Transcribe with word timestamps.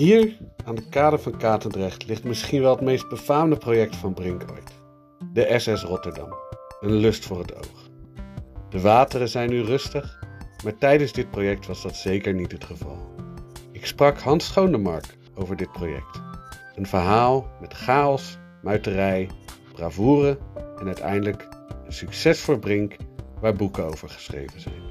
Hier, 0.00 0.36
aan 0.64 0.74
de 0.74 0.88
kade 0.88 1.18
van 1.18 1.36
Katendrecht, 1.36 2.06
ligt 2.06 2.24
misschien 2.24 2.60
wel 2.60 2.70
het 2.70 2.80
meest 2.80 3.08
befaamde 3.08 3.56
project 3.56 3.96
van 3.96 4.14
Brink 4.14 4.42
ooit. 4.50 4.72
De 5.32 5.58
SS 5.58 5.82
Rotterdam. 5.82 6.34
Een 6.80 6.92
lust 6.92 7.24
voor 7.24 7.38
het 7.38 7.54
oog. 7.54 7.88
De 8.68 8.80
wateren 8.80 9.28
zijn 9.28 9.50
nu 9.50 9.62
rustig, 9.62 10.18
maar 10.64 10.78
tijdens 10.78 11.12
dit 11.12 11.30
project 11.30 11.66
was 11.66 11.82
dat 11.82 11.96
zeker 11.96 12.34
niet 12.34 12.52
het 12.52 12.64
geval. 12.64 13.14
Ik 13.72 13.86
sprak 13.86 14.18
Hans 14.18 14.46
Schoondemark 14.46 15.16
over 15.34 15.56
dit 15.56 15.72
project. 15.72 16.22
Een 16.74 16.86
verhaal 16.86 17.50
met 17.60 17.74
chaos, 17.74 18.38
muiterij, 18.62 19.28
bravoure 19.72 20.38
en 20.78 20.86
uiteindelijk 20.86 21.48
een 21.84 21.92
succes 21.92 22.40
voor 22.40 22.58
Brink 22.58 22.96
waar 23.40 23.54
boeken 23.54 23.84
over 23.84 24.08
geschreven 24.08 24.60
zijn. 24.60 24.89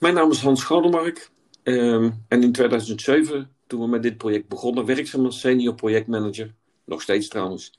Mijn 0.00 0.14
naam 0.14 0.30
is 0.30 0.40
Hans 0.40 0.60
Schoudermark 0.60 1.30
ehm, 1.62 2.10
en 2.28 2.42
in 2.42 2.52
2007, 2.52 3.50
toen 3.66 3.80
we 3.80 3.86
met 3.86 4.02
dit 4.02 4.16
project 4.16 4.48
begonnen, 4.48 4.84
werkzaam 4.84 5.24
als 5.24 5.40
senior 5.40 5.74
projectmanager. 5.74 6.54
Nog 6.84 7.02
steeds 7.02 7.28
trouwens. 7.28 7.78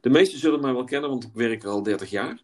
De 0.00 0.10
meesten 0.10 0.38
zullen 0.38 0.60
mij 0.60 0.72
wel 0.72 0.84
kennen, 0.84 1.10
want 1.10 1.24
ik 1.24 1.30
werk 1.34 1.62
er 1.62 1.68
al 1.68 1.82
30 1.82 2.10
jaar. 2.10 2.42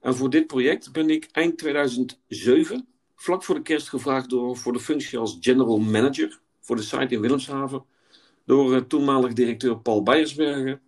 En 0.00 0.14
voor 0.14 0.30
dit 0.30 0.46
project 0.46 0.92
ben 0.92 1.10
ik 1.10 1.28
eind 1.32 1.58
2007, 1.58 2.86
vlak 3.16 3.42
voor 3.44 3.54
de 3.54 3.62
kerst, 3.62 3.88
gevraagd 3.88 4.30
door, 4.30 4.56
voor 4.56 4.72
de 4.72 4.80
functie 4.80 5.18
als 5.18 5.36
general 5.40 5.78
manager 5.78 6.40
voor 6.60 6.76
de 6.76 6.82
site 6.82 7.14
in 7.14 7.20
Willemshaven. 7.20 7.84
Door 8.44 8.74
uh, 8.74 8.80
toenmalig 8.80 9.32
directeur 9.32 9.78
Paul 9.78 10.02
Beiersbergen, 10.02 10.80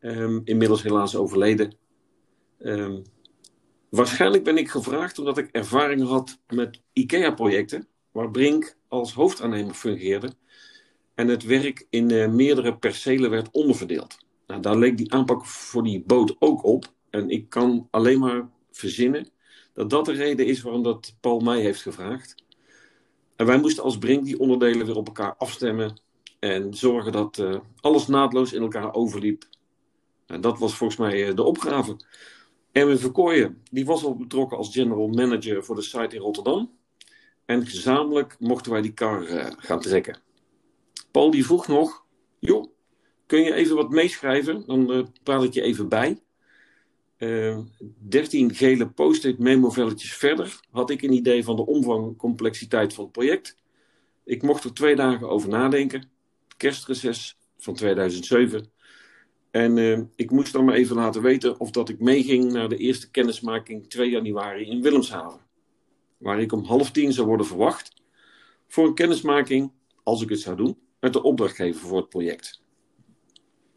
um, 0.00 0.40
inmiddels 0.44 0.82
helaas 0.82 1.16
overleden. 1.16 1.72
Um, 2.58 3.02
Waarschijnlijk 3.90 4.44
ben 4.44 4.56
ik 4.56 4.70
gevraagd 4.70 5.18
omdat 5.18 5.38
ik 5.38 5.48
ervaring 5.52 6.02
had 6.02 6.38
met 6.48 6.80
IKEA-projecten, 6.92 7.88
waar 8.12 8.30
Brink 8.30 8.76
als 8.88 9.12
hoofdaannemer 9.12 9.74
fungeerde 9.74 10.32
en 11.14 11.28
het 11.28 11.44
werk 11.44 11.86
in 11.90 12.12
uh, 12.12 12.28
meerdere 12.28 12.76
percelen 12.76 13.30
werd 13.30 13.50
onderverdeeld. 13.50 14.18
Nou, 14.46 14.60
daar 14.60 14.76
leek 14.76 14.96
die 14.96 15.12
aanpak 15.12 15.46
voor 15.46 15.82
die 15.82 16.02
boot 16.06 16.36
ook 16.38 16.64
op. 16.64 16.92
En 17.10 17.30
ik 17.30 17.48
kan 17.48 17.88
alleen 17.90 18.18
maar 18.18 18.48
verzinnen 18.70 19.28
dat 19.74 19.90
dat 19.90 20.04
de 20.04 20.12
reden 20.12 20.46
is 20.46 20.62
waarom 20.62 20.82
dat 20.82 21.14
Paul 21.20 21.40
mij 21.40 21.60
heeft 21.60 21.82
gevraagd. 21.82 22.34
En 23.36 23.46
wij 23.46 23.58
moesten 23.58 23.82
als 23.84 23.98
Brink 23.98 24.24
die 24.24 24.38
onderdelen 24.38 24.86
weer 24.86 24.96
op 24.96 25.06
elkaar 25.06 25.34
afstemmen 25.36 26.00
en 26.38 26.74
zorgen 26.74 27.12
dat 27.12 27.38
uh, 27.38 27.58
alles 27.80 28.06
naadloos 28.06 28.52
in 28.52 28.62
elkaar 28.62 28.94
overliep. 28.94 29.44
En 30.26 30.40
dat 30.40 30.58
was 30.58 30.74
volgens 30.74 30.98
mij 30.98 31.28
uh, 31.28 31.34
de 31.34 31.42
opgave. 31.42 31.96
Erwin 32.72 32.98
Verkooyen, 32.98 33.62
die 33.70 33.84
was 33.84 34.04
al 34.04 34.16
betrokken 34.16 34.56
als 34.56 34.72
general 34.72 35.08
manager 35.08 35.64
voor 35.64 35.74
de 35.74 35.82
site 35.82 36.14
in 36.14 36.20
Rotterdam. 36.20 36.70
En 37.44 37.66
gezamenlijk 37.66 38.36
mochten 38.38 38.72
wij 38.72 38.82
die 38.82 38.92
kar 38.92 39.28
uh, 39.28 39.46
gaan 39.56 39.80
trekken. 39.80 40.18
Paul 41.10 41.30
die 41.30 41.44
vroeg 41.44 41.66
nog, 41.68 42.04
joh, 42.38 42.72
kun 43.26 43.40
je 43.40 43.54
even 43.54 43.76
wat 43.76 43.90
meeschrijven? 43.90 44.66
Dan 44.66 44.92
uh, 44.92 45.04
praat 45.22 45.42
ik 45.42 45.52
je 45.52 45.62
even 45.62 45.88
bij. 45.88 46.20
Uh, 47.18 47.58
13 47.98 48.54
gele 48.54 48.88
post-it 48.88 49.38
memovelletjes 49.38 50.14
verder 50.14 50.60
had 50.70 50.90
ik 50.90 51.02
een 51.02 51.12
idee 51.12 51.44
van 51.44 51.56
de 51.56 51.66
omvang 51.66 52.06
en 52.06 52.16
complexiteit 52.16 52.94
van 52.94 53.04
het 53.04 53.12
project. 53.12 53.56
Ik 54.24 54.42
mocht 54.42 54.64
er 54.64 54.74
twee 54.74 54.96
dagen 54.96 55.28
over 55.28 55.48
nadenken. 55.48 56.10
Kerstreces 56.56 57.38
van 57.58 57.74
2007. 57.74 58.70
En 59.50 59.76
uh, 59.76 60.00
ik 60.16 60.30
moest 60.30 60.52
dan 60.52 60.64
maar 60.64 60.74
even 60.74 60.96
laten 60.96 61.22
weten 61.22 61.60
of 61.60 61.70
dat 61.70 61.88
ik 61.88 62.00
meeging 62.00 62.52
naar 62.52 62.68
de 62.68 62.76
eerste 62.76 63.10
kennismaking 63.10 63.88
2 63.90 64.10
januari 64.10 64.66
in 64.66 64.82
Willemshaven. 64.82 65.40
Waar 66.16 66.40
ik 66.40 66.52
om 66.52 66.64
half 66.64 66.90
tien 66.90 67.12
zou 67.12 67.26
worden 67.26 67.46
verwacht 67.46 68.02
voor 68.68 68.86
een 68.86 68.94
kennismaking, 68.94 69.72
als 70.02 70.22
ik 70.22 70.28
het 70.28 70.40
zou 70.40 70.56
doen, 70.56 70.78
met 71.00 71.12
de 71.12 71.22
opdrachtgever 71.22 71.80
voor 71.80 71.96
het 71.96 72.08
project. 72.08 72.62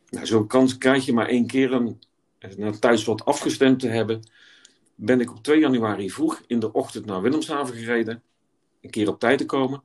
Nou, 0.10 0.26
zo'n 0.26 0.48
kans 0.48 0.78
krijg 0.78 1.06
je 1.06 1.14
maar 1.14 1.28
één 1.28 1.48
keer 1.48 1.74
en 1.74 2.00
na 2.58 2.72
thuis 2.72 3.06
wat 3.06 3.26
afgestemd 3.26 3.80
te 3.80 3.88
hebben, 3.88 4.30
ben 4.96 5.20
ik 5.20 5.32
op 5.32 5.44
2 5.44 5.60
januari 5.60 6.10
vroeg 6.10 6.44
in 6.48 6.60
de 6.60 6.72
ochtend 6.72 7.06
naar 7.06 7.22
Willemshaven 7.22 7.76
gereden. 7.76 8.24
Een 8.82 8.90
keer 8.90 9.08
op 9.08 9.20
tijd 9.20 9.38
te 9.38 9.46
komen. 9.46 9.84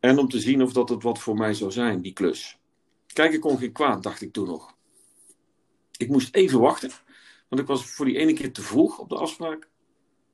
En 0.00 0.18
om 0.18 0.28
te 0.28 0.40
zien 0.40 0.62
of 0.62 0.72
dat 0.72 0.88
het 0.88 1.02
wat 1.02 1.18
voor 1.18 1.34
mij 1.34 1.54
zou 1.54 1.70
zijn, 1.70 2.02
die 2.02 2.12
klus. 2.12 2.58
Kijk, 3.06 3.32
ik 3.32 3.40
kon 3.40 3.58
geen 3.58 3.72
kwaad, 3.72 4.02
dacht 4.02 4.20
ik 4.20 4.32
toen 4.32 4.46
nog. 4.46 4.73
Ik 5.96 6.08
moest 6.08 6.34
even 6.34 6.60
wachten, 6.60 6.90
want 7.48 7.62
ik 7.62 7.68
was 7.68 7.86
voor 7.86 8.04
die 8.04 8.18
ene 8.18 8.32
keer 8.32 8.52
te 8.52 8.62
vroeg 8.62 8.98
op 8.98 9.08
de 9.08 9.16
afspraak. 9.16 9.68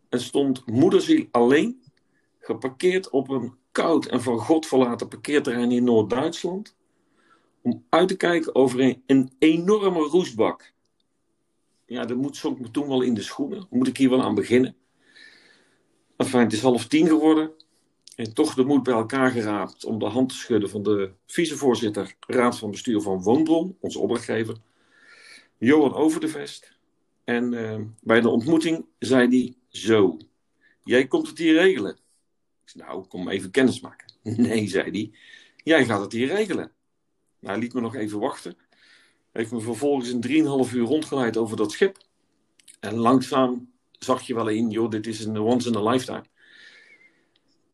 En 0.09 0.21
stond 0.21 0.66
moederziel 0.66 1.26
alleen, 1.31 1.82
geparkeerd 2.38 3.10
op 3.10 3.28
een 3.28 3.54
koud 3.72 4.06
en 4.06 4.22
van 4.22 4.38
God 4.38 4.66
verlaten 4.66 5.09
parkeerterrein 5.09 5.72
in 5.72 5.84
Noord-Duitsland. 5.84 6.76
Om 7.62 7.84
uit 7.88 8.09
te 8.09 8.16
kijken 8.16 8.54
over 8.54 8.97
een, 9.06 9.32
enorme 9.38 9.98
roestbak. 9.98 10.72
Ja, 11.87 12.04
dat 12.04 12.16
moet 12.16 12.37
soms 12.37 12.59
me 12.59 12.71
toen 12.71 12.88
wel 12.88 13.03
in 13.03 13.15
de 13.15 13.22
schoenen. 13.22 13.66
Moet 13.71 13.88
ik 13.88 13.97
hier 13.97 14.10
wel 14.10 14.22
aan 14.22 14.34
beginnen? 14.34 14.77
Enfin, 16.16 16.41
het 16.41 16.53
is 16.53 16.62
half 16.62 16.87
tien 16.87 17.06
geworden. 17.06 17.50
En 18.16 18.34
toch 18.34 18.54
de 18.54 18.65
moed 18.65 18.82
bij 18.82 18.94
elkaar 18.94 19.31
geraapt 19.31 19.84
om 19.84 19.98
de 19.98 20.04
hand 20.04 20.28
te 20.28 20.34
schudden 20.34 20.71
van 20.71 20.82
de 20.82 21.12
vicevoorzitter 21.27 22.15
Raad 22.27 22.59
van 22.59 22.71
Bestuur 22.71 23.00
van 23.00 23.22
Woonbron, 23.22 23.77
onze 23.81 23.98
opdrachtgever. 23.98 24.56
Johan 25.60 25.94
Overdevest. 25.94 26.72
En 27.25 27.53
uh, 27.53 27.81
bij 28.00 28.21
de 28.21 28.28
ontmoeting 28.28 28.87
zei 28.98 29.28
hij 29.28 29.54
zo, 29.69 30.16
jij 30.84 31.06
komt 31.06 31.28
het 31.28 31.38
hier 31.38 31.54
regelen. 31.54 31.93
Ik 32.65 32.69
zei, 32.69 32.84
nou, 32.84 33.06
kom 33.06 33.28
even 33.28 33.50
kennis 33.50 33.81
maken. 33.81 34.12
Nee, 34.37 34.69
zei 34.69 34.91
hij, 34.91 35.10
jij 35.56 35.84
gaat 35.84 36.00
het 36.00 36.12
hier 36.12 36.26
regelen. 36.26 36.72
Nou, 37.38 37.53
hij 37.54 37.59
liet 37.59 37.75
me 37.75 37.81
nog 37.81 37.94
even 37.94 38.19
wachten. 38.19 38.56
Heeft 39.32 39.53
me 39.53 39.60
vervolgens 39.60 40.09
een 40.09 40.66
3,5 40.66 40.75
uur 40.75 40.87
rondgeleid 40.87 41.37
over 41.37 41.56
dat 41.56 41.72
schip. 41.72 41.98
En 42.81 42.94
langzaam 42.94 43.71
zag 43.98 44.22
je 44.22 44.34
wel 44.34 44.48
in, 44.48 44.71
joh, 44.71 44.91
dit 44.91 45.06
is 45.06 45.25
een 45.25 45.38
once 45.38 45.69
in 45.69 45.77
a 45.77 45.91
lifetime. 45.91 46.25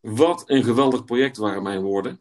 Wat 0.00 0.42
een 0.46 0.64
geweldig 0.64 1.04
project 1.04 1.36
waren 1.36 1.62
mijn 1.62 1.82
woorden. 1.82 2.20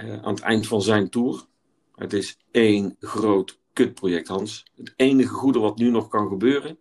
Uh, 0.00 0.22
aan 0.22 0.34
het 0.34 0.42
eind 0.42 0.66
van 0.66 0.82
zijn 0.82 1.10
tour. 1.10 1.46
Het 1.94 2.12
is 2.12 2.38
één 2.50 2.96
groot 3.00 3.62
kutproject, 3.74 4.28
Hans. 4.28 4.64
Het 4.76 4.92
enige 4.96 5.32
goede 5.32 5.58
wat 5.58 5.78
nu 5.78 5.90
nog 5.90 6.08
kan 6.08 6.28
gebeuren, 6.28 6.78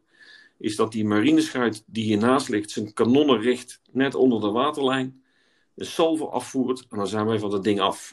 is 0.58 0.76
dat 0.76 0.92
die 0.92 1.06
marineschuit 1.06 1.84
die 1.86 2.04
hiernaast 2.04 2.50
ligt, 2.50 2.72
zijn 2.72 2.94
kanonnen 2.94 3.40
richt 3.40 3.82
net 3.92 4.16
onder 4.16 4.42
de 4.42 4.50
waterlijn, 4.50 5.24
de 5.74 5.84
salvo 5.84 6.26
afvoert 6.26 6.86
en 6.90 6.98
dan 6.98 7.08
zijn 7.08 7.26
wij 7.26 7.40
van 7.40 7.50
dat 7.50 7.64
ding 7.64 7.80
af. 7.80 8.12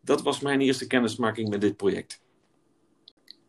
Dat 0.00 0.22
was 0.22 0.40
mijn 0.40 0.60
eerste 0.60 0.86
kennismaking 0.86 1.48
met 1.48 1.60
dit 1.60 1.76
project. 1.76 2.20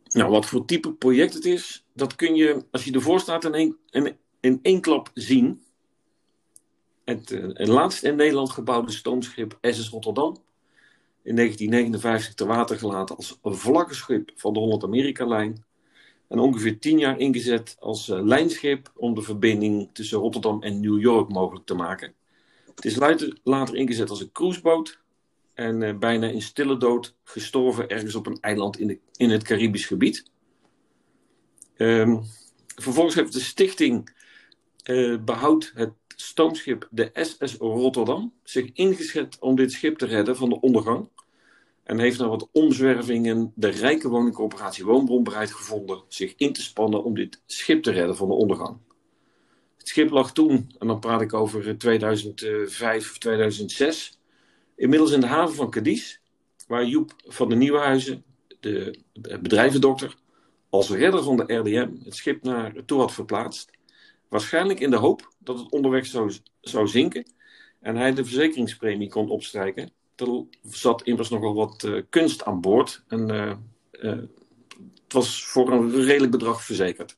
Nou, 0.09 0.31
wat 0.31 0.45
voor 0.45 0.65
type 0.65 0.93
project 0.93 1.33
het 1.33 1.45
is, 1.45 1.85
dat 1.93 2.15
kun 2.15 2.35
je, 2.35 2.65
als 2.71 2.83
je 2.83 2.91
ervoor 2.91 3.19
staat, 3.19 3.45
in 3.45 3.53
één, 3.53 3.77
in, 3.89 4.17
in 4.39 4.59
één 4.61 4.81
klap 4.81 5.11
zien. 5.13 5.63
Het, 7.05 7.31
uh, 7.31 7.43
het 7.53 7.67
laatst 7.67 8.03
in 8.03 8.15
Nederland 8.15 8.49
gebouwde 8.49 8.91
stoomschip 8.91 9.57
SS 9.61 9.89
Rotterdam 9.89 10.37
in 11.29 11.35
1959 11.35 12.33
te 12.33 12.45
water 12.45 12.77
gelaten 12.77 13.15
als 13.15 13.39
vlaggenschip 13.43 14.31
van 14.35 14.53
de 14.53 14.59
Holland-Amerika-lijn. 14.59 15.63
En 16.27 16.39
ongeveer 16.39 16.79
tien 16.79 16.99
jaar 16.99 17.19
ingezet 17.19 17.75
als 17.79 18.07
uh, 18.07 18.21
lijnschip 18.23 18.91
om 18.95 19.15
de 19.15 19.21
verbinding 19.21 19.89
tussen 19.93 20.19
Rotterdam 20.19 20.63
en 20.63 20.79
New 20.79 21.01
York 21.01 21.29
mogelijk 21.29 21.65
te 21.65 21.73
maken. 21.73 22.13
Het 22.75 22.85
is 22.85 22.95
later, 22.95 23.37
later 23.43 23.75
ingezet 23.75 24.09
als 24.09 24.21
een 24.21 24.31
cruiseboot 24.31 24.99
en 25.53 25.81
uh, 25.81 25.97
bijna 25.97 26.27
in 26.27 26.41
stille 26.41 26.77
dood 26.77 27.15
gestorven 27.23 27.89
ergens 27.89 28.15
op 28.15 28.25
een 28.25 28.37
eiland 28.41 28.79
in, 28.79 28.87
de, 28.87 28.99
in 29.15 29.29
het 29.29 29.43
Caribisch 29.43 29.85
gebied. 29.85 30.23
Um, 31.77 32.23
vervolgens 32.75 33.15
heeft 33.15 33.33
de 33.33 33.39
stichting 33.39 34.13
uh, 34.85 35.17
behoud 35.23 35.71
het 35.75 35.93
stoomschip 36.07 36.87
de 36.91 37.09
SS 37.13 37.55
Rotterdam 37.55 38.33
zich 38.43 38.69
ingezet 38.73 39.39
om 39.39 39.55
dit 39.55 39.71
schip 39.71 39.97
te 39.97 40.05
redden 40.05 40.35
van 40.35 40.49
de 40.49 40.59
ondergang. 40.59 41.07
En 41.89 41.99
heeft 41.99 42.19
na 42.19 42.27
wat 42.27 42.49
omzwervingen 42.51 43.51
de 43.55 43.67
rijke 43.67 44.09
woningcorporatie 44.09 44.85
Woonbron 44.85 45.23
bereid 45.23 45.51
gevonden 45.51 46.03
zich 46.07 46.33
in 46.35 46.53
te 46.53 46.61
spannen 46.61 47.03
om 47.03 47.15
dit 47.15 47.41
schip 47.45 47.83
te 47.83 47.91
redden 47.91 48.15
van 48.15 48.27
de 48.27 48.33
ondergang. 48.33 48.77
Het 49.77 49.87
schip 49.87 50.09
lag 50.09 50.33
toen, 50.33 50.71
en 50.79 50.87
dan 50.87 50.99
praat 50.99 51.21
ik 51.21 51.33
over 51.33 51.77
2005 51.77 53.09
of 53.09 53.17
2006, 53.17 54.19
inmiddels 54.75 55.11
in 55.11 55.19
de 55.19 55.27
haven 55.27 55.55
van 55.55 55.69
Cadiz, 55.69 56.17
waar 56.67 56.85
Joep 56.85 57.13
van 57.25 57.49
de 57.49 57.55
Nieuwenhuizen, 57.55 58.23
de 58.59 58.99
bedrijvendokter, 59.41 60.15
als 60.69 60.89
redder 60.89 61.23
van 61.23 61.37
de 61.37 61.53
RDM 61.53 61.89
het 62.03 62.15
schip 62.15 62.43
naar 62.43 62.85
toe 62.85 62.99
had 62.99 63.13
verplaatst. 63.13 63.71
Waarschijnlijk 64.27 64.79
in 64.79 64.89
de 64.89 64.97
hoop 64.97 65.33
dat 65.37 65.59
het 65.59 65.71
onderweg 65.71 66.05
zou, 66.05 66.33
zou 66.61 66.87
zinken 66.87 67.31
en 67.79 67.95
hij 67.95 68.13
de 68.13 68.25
verzekeringspremie 68.25 69.09
kon 69.09 69.29
opstrijken. 69.29 69.97
Er 70.19 70.45
zat 70.63 71.03
immers 71.03 71.29
nogal 71.29 71.53
wat 71.53 71.83
uh, 71.83 72.01
kunst 72.09 72.45
aan 72.45 72.61
boord 72.61 73.03
en 73.07 73.29
uh, 73.29 73.53
uh, 73.91 74.21
het 75.03 75.13
was 75.13 75.45
voor 75.45 75.71
een 75.71 76.03
redelijk 76.03 76.31
bedrag 76.31 76.63
verzekerd. 76.63 77.17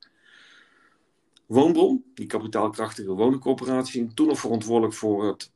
Woonbron, 1.45 2.03
die 2.13 2.25
kapitaalkrachtige 2.25 3.11
woningcorporatie, 3.11 4.13
toen 4.13 4.27
nog 4.27 4.39
verantwoordelijk 4.39 4.93
voor 4.93 5.27
het 5.27 5.51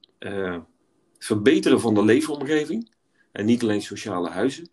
verbeteren 1.17 1.79
van 1.79 1.93
de 1.93 2.03
leefomgeving 2.03 2.91
en 3.31 3.45
niet 3.45 3.63
alleen 3.63 3.81
sociale 3.81 4.29
huizen, 4.29 4.69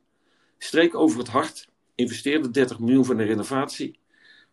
streek 0.58 0.94
over 0.94 1.18
het 1.18 1.28
hart, 1.28 1.68
investeerde 1.94 2.50
30 2.50 2.78
miljoen 2.78 3.04
voor 3.04 3.16
de 3.16 3.24
renovatie 3.24 3.98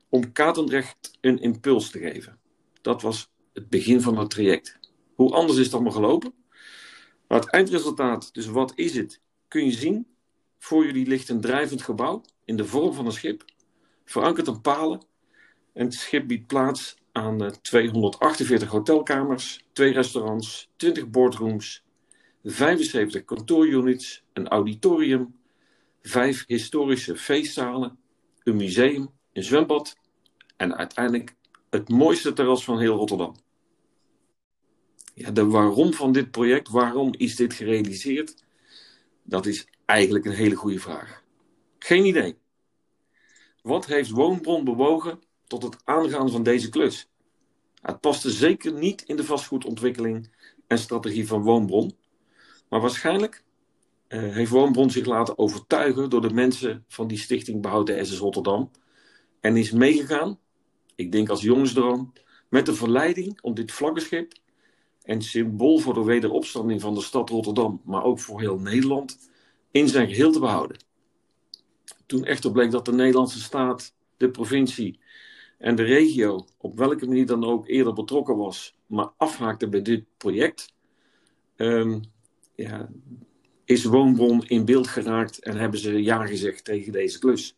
om 0.10 0.32
Katendrecht 0.32 1.18
een 1.22 1.40
impuls 1.40 1.90
te 1.90 2.00
geven. 2.00 2.40
Dat 2.82 3.02
was 3.02 3.30
het 3.54 3.70
begin 3.70 4.02
van 4.02 4.18
het 4.18 4.30
traject. 4.30 4.80
Hoe 5.16 5.34
anders 5.34 5.58
is 5.58 5.66
het 5.66 5.74
allemaal 5.74 5.92
gelopen? 5.92 6.34
Maar 7.30 7.40
het 7.40 7.50
eindresultaat, 7.50 8.34
dus 8.34 8.46
wat 8.46 8.72
is 8.76 8.96
het, 8.96 9.22
kun 9.48 9.66
je 9.66 9.72
zien. 9.72 10.08
Voor 10.58 10.86
jullie 10.86 11.08
ligt 11.08 11.30
een 11.30 11.42
drijvend 11.42 11.82
gebouw 11.82 12.22
in 12.46 12.58
de 12.58 12.66
vorm 12.66 12.94
van 12.94 13.06
een 13.06 13.12
schip, 13.12 13.46
verankerd 14.06 14.48
aan 14.48 14.62
palen. 14.62 15.02
En 15.74 15.86
het 15.86 15.94
schip 15.94 16.28
biedt 16.28 16.48
plaats 16.48 16.96
aan 17.12 17.52
248 17.62 18.68
eh, 18.68 18.74
hotelkamers, 18.74 19.66
twee 19.74 19.94
restaurants, 19.94 20.70
20 20.76 21.10
boardrooms, 21.10 21.84
75 22.44 23.26
kantoorunits, 23.26 24.24
een 24.34 24.48
auditorium, 24.48 25.36
vijf 26.02 26.44
historische 26.48 27.18
feestzalen, 27.18 27.98
een 28.44 28.56
museum, 28.56 29.10
een 29.34 29.44
zwembad 29.44 29.98
en 30.58 30.76
uiteindelijk 30.76 31.36
het 31.70 31.90
mooiste 31.90 32.34
terras 32.34 32.64
van 32.64 32.80
heel 32.80 32.96
Rotterdam. 32.96 33.36
Ja, 35.20 35.32
de 35.32 35.46
waarom 35.46 35.94
van 35.94 36.12
dit 36.12 36.32
project, 36.32 36.70
waarom 36.70 37.14
is 37.18 37.36
dit 37.36 37.54
gerealiseerd? 37.54 38.44
Dat 39.24 39.46
is 39.46 39.68
eigenlijk 39.86 40.26
een 40.26 40.32
hele 40.32 40.56
goede 40.56 40.80
vraag. 40.80 41.24
Geen 41.80 42.06
idee. 42.06 42.38
Wat 43.62 43.86
heeft 43.86 44.10
Woonbron 44.10 44.64
bewogen 44.64 45.20
tot 45.48 45.64
het 45.64 45.78
aangaan 45.84 46.30
van 46.30 46.44
deze 46.44 46.70
klus? 46.70 47.10
Het 47.82 48.00
paste 48.00 48.30
zeker 48.30 48.74
niet 48.74 49.02
in 49.02 49.16
de 49.16 49.24
vastgoedontwikkeling 49.24 50.32
en 50.68 50.78
strategie 50.78 51.28
van 51.28 51.42
Woonbron, 51.42 51.98
maar 52.70 52.82
waarschijnlijk 52.82 53.44
uh, 54.08 54.34
heeft 54.34 54.52
Woonbron 54.52 54.92
zich 54.92 55.06
laten 55.06 55.38
overtuigen 55.38 56.10
door 56.10 56.22
de 56.22 56.34
mensen 56.34 56.84
van 56.88 57.08
die 57.08 57.18
stichting 57.18 57.62
Behoud 57.62 57.88
de 57.88 58.06
SS 58.06 58.18
Rotterdam 58.18 58.72
en 59.40 59.58
is 59.58 59.72
meegegaan, 59.72 60.40
ik 60.96 61.12
denk 61.12 61.30
als 61.30 61.42
jongensdroom, 61.42 62.14
met 62.50 62.66
de 62.66 62.74
verleiding 62.74 63.42
om 63.42 63.54
dit 63.54 63.72
vlaggenschip 63.72 64.34
en 65.04 65.22
symbool 65.22 65.80
voor 65.80 65.94
de 65.94 66.04
wederopstanding 66.04 66.82
van 66.82 66.94
de 66.94 67.02
stad 67.02 67.30
Rotterdam, 67.30 67.82
maar 67.86 68.04
ook 68.04 68.20
voor 68.20 68.40
heel 68.40 68.60
Nederland, 68.60 69.30
in 69.72 69.88
zijn 69.88 70.08
geheel 70.08 70.32
te 70.32 70.40
behouden. 70.40 70.78
Toen 72.06 72.26
echter 72.26 72.52
bleek 72.52 72.72
dat 72.72 72.86
de 72.86 72.94
Nederlandse 72.94 73.40
staat, 73.40 73.94
de 74.18 74.30
provincie 74.30 75.00
en 75.58 75.76
de 75.76 75.84
regio, 75.84 76.46
op 76.58 76.78
welke 76.78 77.06
manier 77.06 77.26
dan 77.26 77.44
ook 77.44 77.68
eerder 77.68 77.94
betrokken 77.94 78.38
was, 78.38 78.78
maar 78.86 79.12
afhaakte 79.18 79.70
bij 79.70 79.82
dit 79.82 80.04
project, 80.18 80.74
um, 81.56 82.02
ja, 82.56 82.90
is 83.66 83.84
Woonbron 83.84 84.44
in 84.48 84.66
beeld 84.66 84.88
geraakt 84.88 85.40
en 85.40 85.58
hebben 85.58 85.80
ze 85.80 86.04
ja 86.04 86.26
gezegd 86.26 86.64
tegen 86.64 86.92
deze 86.92 87.20
klus. 87.20 87.58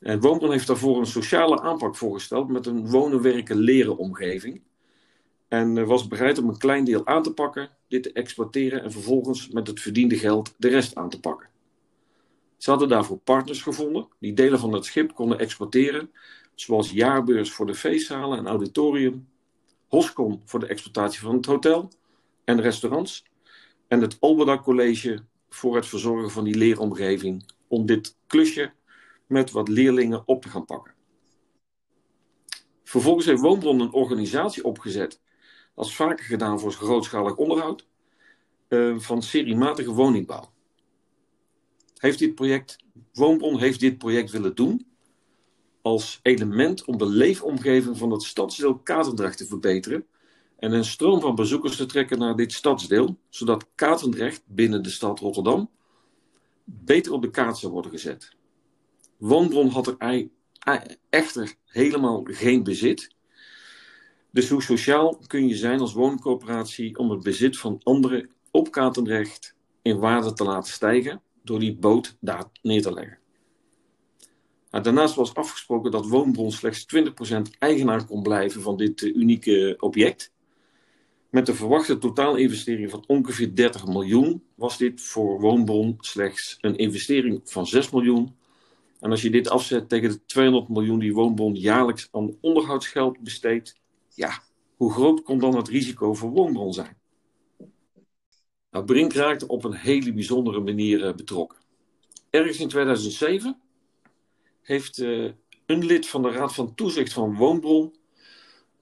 En 0.00 0.20
Woonbron 0.20 0.50
heeft 0.50 0.66
daarvoor 0.66 0.98
een 0.98 1.06
sociale 1.06 1.60
aanpak 1.60 1.96
voorgesteld 1.96 2.48
met 2.48 2.66
een 2.66 2.90
wonen, 2.90 3.22
werken, 3.22 3.56
leren 3.56 3.96
omgeving. 3.96 4.62
En 5.48 5.86
was 5.86 6.08
bereid 6.08 6.38
om 6.38 6.48
een 6.48 6.58
klein 6.58 6.84
deel 6.84 7.06
aan 7.06 7.22
te 7.22 7.32
pakken, 7.32 7.70
dit 7.88 8.02
te 8.02 8.12
exploiteren 8.12 8.82
en 8.82 8.92
vervolgens 8.92 9.48
met 9.48 9.66
het 9.66 9.80
verdiende 9.80 10.18
geld 10.18 10.54
de 10.56 10.68
rest 10.68 10.94
aan 10.94 11.08
te 11.10 11.20
pakken. 11.20 11.48
Ze 12.56 12.70
hadden 12.70 12.88
daarvoor 12.88 13.18
partners 13.18 13.62
gevonden 13.62 14.08
die 14.18 14.32
delen 14.32 14.58
van 14.58 14.72
het 14.72 14.84
schip 14.84 15.14
konden 15.14 15.38
exploiteren, 15.38 16.10
zoals 16.54 16.90
jaarbeurs 16.90 17.52
voor 17.52 17.66
de 17.66 17.74
feestzalen 17.74 18.38
en 18.38 18.46
auditorium, 18.46 19.28
Hoscom 19.88 20.42
voor 20.44 20.60
de 20.60 20.66
exploitatie 20.66 21.20
van 21.20 21.34
het 21.36 21.46
hotel 21.46 21.90
en 22.44 22.60
restaurants 22.60 23.24
en 23.86 24.00
het 24.00 24.16
Albeda 24.20 24.58
College 24.58 25.24
voor 25.48 25.76
het 25.76 25.86
verzorgen 25.86 26.30
van 26.30 26.44
die 26.44 26.56
leeromgeving 26.56 27.44
om 27.68 27.86
dit 27.86 28.16
klusje 28.26 28.72
met 29.26 29.50
wat 29.50 29.68
leerlingen 29.68 30.22
op 30.26 30.42
te 30.42 30.48
gaan 30.48 30.64
pakken. 30.64 30.94
Vervolgens 32.84 33.26
heeft 33.26 33.40
Woonbron 33.40 33.80
een 33.80 33.92
organisatie 33.92 34.64
opgezet, 34.64 35.20
als 35.78 35.96
vaker 35.96 36.24
gedaan 36.24 36.60
voor 36.60 36.72
grootschalig 36.72 37.36
onderhoud, 37.36 37.86
uh, 38.68 38.98
van 38.98 39.22
seriematige 39.22 39.92
woningbouw. 39.92 40.52
Heeft 41.96 42.18
dit 42.18 42.34
project, 42.34 42.76
Woonbron 43.12 43.58
heeft 43.58 43.80
dit 43.80 43.98
project 43.98 44.30
willen 44.30 44.54
doen 44.54 44.86
als 45.82 46.20
element 46.22 46.84
om 46.84 46.98
de 46.98 47.06
leefomgeving 47.06 47.98
van 47.98 48.10
het 48.10 48.22
stadsdeel 48.22 48.78
Katendrecht 48.78 49.38
te 49.38 49.46
verbeteren 49.46 50.06
en 50.56 50.72
een 50.72 50.84
stroom 50.84 51.20
van 51.20 51.34
bezoekers 51.34 51.76
te 51.76 51.86
trekken 51.86 52.18
naar 52.18 52.36
dit 52.36 52.52
stadsdeel, 52.52 53.18
zodat 53.28 53.66
Katendrecht 53.74 54.42
binnen 54.46 54.82
de 54.82 54.90
stad 54.90 55.18
Rotterdam 55.18 55.70
beter 56.64 57.12
op 57.12 57.22
de 57.22 57.30
kaart 57.30 57.56
zou 57.56 57.72
worden 57.72 57.90
gezet. 57.90 58.32
Woonbron 59.16 59.68
had 59.68 59.86
er 59.86 60.28
echter 61.08 61.54
helemaal 61.64 62.22
geen 62.24 62.62
bezit. 62.62 63.16
Dus 64.30 64.48
hoe 64.48 64.62
sociaal 64.62 65.18
kun 65.26 65.48
je 65.48 65.56
zijn 65.56 65.80
als 65.80 65.92
wooncoöperatie 65.92 66.98
om 66.98 67.10
het 67.10 67.22
bezit 67.22 67.58
van 67.58 67.80
anderen 67.82 68.30
op 68.50 68.70
Katendrecht 68.70 69.54
in 69.82 69.98
waarde 69.98 70.32
te 70.32 70.44
laten 70.44 70.72
stijgen 70.72 71.22
door 71.42 71.58
die 71.58 71.76
boot 71.76 72.16
daar 72.20 72.44
neer 72.62 72.82
te 72.82 72.92
leggen? 72.92 73.18
Nou, 74.70 74.84
daarnaast 74.84 75.14
was 75.14 75.34
afgesproken 75.34 75.90
dat 75.90 76.06
Woonbron 76.06 76.52
slechts 76.52 76.86
20% 76.96 77.40
eigenaar 77.58 78.04
kon 78.04 78.22
blijven 78.22 78.62
van 78.62 78.76
dit 78.76 79.02
eh, 79.02 79.14
unieke 79.14 79.76
object. 79.78 80.32
Met 81.30 81.46
de 81.46 81.54
verwachte 81.54 81.98
totaalinvestering 81.98 82.90
van 82.90 83.04
ongeveer 83.06 83.54
30 83.54 83.86
miljoen 83.86 84.44
was 84.54 84.78
dit 84.78 85.00
voor 85.00 85.40
Woonbron 85.40 85.94
slechts 85.98 86.58
een 86.60 86.76
investering 86.76 87.40
van 87.44 87.66
6 87.66 87.90
miljoen. 87.90 88.36
En 89.00 89.10
als 89.10 89.22
je 89.22 89.30
dit 89.30 89.48
afzet 89.48 89.88
tegen 89.88 90.10
de 90.10 90.24
200 90.24 90.68
miljoen 90.68 90.98
die 90.98 91.14
Woonbron 91.14 91.54
jaarlijks 91.54 92.08
aan 92.10 92.36
onderhoudsgeld 92.40 93.18
besteedt, 93.20 93.76
ja, 94.18 94.42
hoe 94.76 94.92
groot 94.92 95.22
kon 95.22 95.38
dan 95.38 95.56
het 95.56 95.68
risico 95.68 96.14
voor 96.14 96.30
Woonbron 96.30 96.72
zijn? 96.72 96.96
Nou, 98.70 98.84
Brink 98.84 99.12
raakte 99.12 99.48
op 99.48 99.64
een 99.64 99.74
hele 99.74 100.12
bijzondere 100.12 100.60
manier 100.60 101.04
eh, 101.04 101.14
betrokken. 101.14 101.58
Ergens 102.30 102.60
in 102.60 102.68
2007 102.68 103.60
heeft 104.62 104.98
uh, 104.98 105.30
een 105.66 105.84
lid 105.84 106.08
van 106.08 106.22
de 106.22 106.30
Raad 106.30 106.54
van 106.54 106.74
Toezicht 106.74 107.12
van 107.12 107.36
Woonbron 107.36 107.94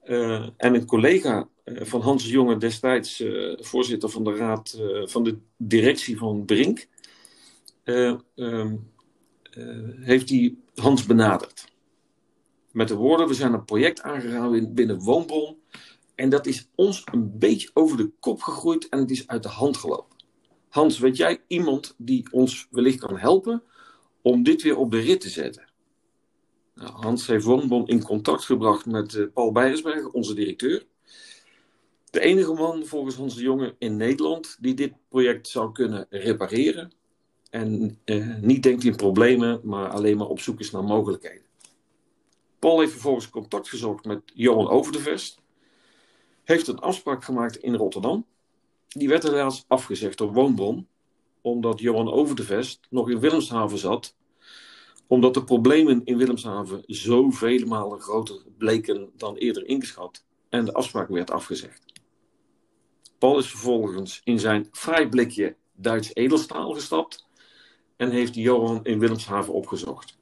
uh, 0.05 0.49
en 0.57 0.73
een 0.73 0.85
collega 0.85 1.47
van 1.65 2.01
Hans 2.01 2.29
Jonge, 2.29 2.57
destijds 2.57 3.23
voorzitter 3.57 4.09
van 4.09 4.23
de 4.23 4.35
Raad 4.35 4.81
van 5.03 5.23
de 5.23 5.37
Directie 5.57 6.17
van 6.17 6.45
Brink, 6.45 6.87
um, 8.35 8.91
heeft 9.99 10.27
die 10.27 10.63
Hans 10.75 11.05
benaderd. 11.05 11.76
Met 12.77 12.87
de 12.87 12.95
woorden: 12.95 13.27
We 13.27 13.33
zijn 13.33 13.53
een 13.53 13.65
project 13.65 14.01
aangegaan 14.01 14.73
binnen 14.73 14.99
Woonbron. 14.99 15.57
En 16.15 16.29
dat 16.29 16.45
is 16.45 16.69
ons 16.75 17.03
een 17.11 17.37
beetje 17.37 17.69
over 17.73 17.97
de 17.97 18.11
kop 18.19 18.41
gegroeid 18.41 18.89
en 18.89 18.99
het 18.99 19.11
is 19.11 19.27
uit 19.27 19.43
de 19.43 19.49
hand 19.49 19.77
gelopen. 19.77 20.15
Hans, 20.69 20.99
weet 20.99 21.17
jij 21.17 21.41
iemand 21.47 21.95
die 21.97 22.27
ons 22.31 22.67
wellicht 22.71 22.99
kan 22.99 23.17
helpen 23.17 23.63
om 24.21 24.43
dit 24.43 24.61
weer 24.61 24.77
op 24.77 24.91
de 24.91 24.99
rit 24.99 25.21
te 25.21 25.29
zetten? 25.29 25.69
Nou, 26.75 26.91
Hans 26.91 27.27
heeft 27.27 27.45
Woonbron 27.45 27.87
in 27.87 28.03
contact 28.03 28.45
gebracht 28.45 28.85
met 28.85 29.13
uh, 29.13 29.25
Paul 29.33 29.51
Beiersberg, 29.51 30.11
onze 30.11 30.33
directeur. 30.33 30.85
De 32.09 32.19
enige 32.19 32.53
man 32.53 32.85
volgens 32.85 33.15
Hans 33.15 33.35
de 33.35 33.41
Jonge 33.41 33.75
in 33.77 33.97
Nederland 33.97 34.57
die 34.59 34.73
dit 34.73 34.93
project 35.09 35.47
zou 35.47 35.71
kunnen 35.71 36.05
repareren. 36.09 36.91
En 37.49 37.99
uh, 38.05 38.35
niet 38.41 38.63
denkt 38.63 38.83
in 38.83 38.95
problemen, 38.95 39.61
maar 39.63 39.89
alleen 39.89 40.17
maar 40.17 40.27
op 40.27 40.39
zoek 40.39 40.59
is 40.59 40.71
naar 40.71 40.83
mogelijkheden. 40.83 41.46
Paul 42.59 42.79
heeft 42.79 42.91
vervolgens 42.91 43.29
contact 43.29 43.69
gezocht 43.69 44.05
met 44.05 44.21
Johan 44.33 44.69
Overdevest. 44.69 45.41
Heeft 46.43 46.67
een 46.67 46.79
afspraak 46.79 47.23
gemaakt 47.23 47.57
in 47.57 47.75
Rotterdam. 47.75 48.25
Die 48.87 49.07
werd 49.07 49.23
helaas 49.23 49.65
afgezegd 49.67 50.17
door 50.17 50.33
Woonbron, 50.33 50.87
omdat 51.41 51.79
Johan 51.79 52.11
Overdevest 52.11 52.79
nog 52.89 53.09
in 53.09 53.19
Willemshaven 53.19 53.77
zat 53.77 54.15
omdat 55.07 55.33
de 55.33 55.43
problemen 55.43 56.01
in 56.03 56.17
Willemshaven 56.17 56.83
zo 56.87 57.29
vele 57.29 57.65
malen 57.65 57.99
groter 57.99 58.41
bleken 58.57 59.09
dan 59.15 59.35
eerder 59.35 59.65
ingeschat 59.65 60.25
en 60.49 60.65
de 60.65 60.73
afspraak 60.73 61.07
werd 61.07 61.31
afgezegd. 61.31 61.81
Paul 63.17 63.37
is 63.37 63.49
vervolgens 63.49 64.21
in 64.23 64.39
zijn 64.39 64.67
vrij 64.71 65.09
blikje 65.09 65.55
Duits 65.75 66.15
edelstaal 66.15 66.73
gestapt 66.73 67.27
en 67.97 68.09
heeft 68.09 68.35
Johan 68.35 68.85
in 68.85 68.99
Willemshaven 68.99 69.53
opgezocht. 69.53 70.17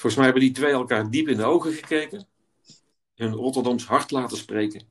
Volgens 0.00 0.14
mij 0.14 0.24
hebben 0.24 0.42
die 0.42 0.52
twee 0.52 0.72
elkaar 0.72 1.10
diep 1.10 1.28
in 1.28 1.36
de 1.36 1.44
ogen 1.44 1.72
gekeken, 1.72 2.26
hun 3.14 3.32
Rotterdams 3.32 3.86
hart 3.86 4.10
laten 4.10 4.36
spreken, 4.36 4.88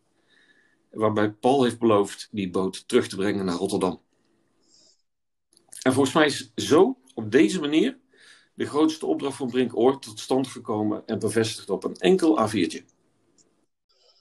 waarbij 0.92 1.32
Paul 1.32 1.64
heeft 1.64 1.80
beloofd 1.80 2.28
die 2.32 2.50
boot 2.50 2.88
terug 2.88 3.08
te 3.08 3.16
brengen 3.16 3.46
naar 3.46 3.56
Rotterdam. 3.56 4.02
En 5.82 5.94
volgens 5.94 6.16
mij 6.16 6.26
is 6.26 6.52
zo, 6.56 6.98
op 7.14 7.32
deze 7.32 7.60
manier, 7.60 7.98
de 8.54 8.66
grootste 8.66 9.06
opdracht 9.06 9.38
van 9.38 9.50
Brink 9.50 9.78
ooit 9.78 10.02
tot 10.02 10.20
stand 10.20 10.48
gekomen 10.48 11.04
en 11.06 11.20
bevestigd 11.20 11.70
op 11.70 11.84
een 11.84 11.96
enkel 11.96 12.50
A4'tje. 12.50 12.84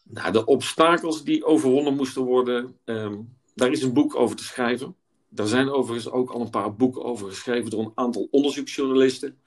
Nou, 0.02 0.32
de 0.32 0.44
obstakels 0.44 1.24
die 1.24 1.44
overwonnen 1.44 1.96
moesten 1.96 2.22
worden, 2.22 2.76
ehm, 2.84 3.20
daar 3.54 3.70
is 3.70 3.82
een 3.82 3.92
boek 3.92 4.16
over 4.16 4.36
te 4.36 4.44
schrijven. 4.44 4.96
Daar 5.28 5.46
zijn 5.46 5.70
overigens 5.70 6.12
ook 6.12 6.30
al 6.30 6.40
een 6.40 6.50
paar 6.50 6.74
boeken 6.74 7.04
over 7.04 7.28
geschreven 7.28 7.70
door 7.70 7.80
een 7.84 7.92
aantal 7.94 8.28
onderzoeksjournalisten. 8.30 9.38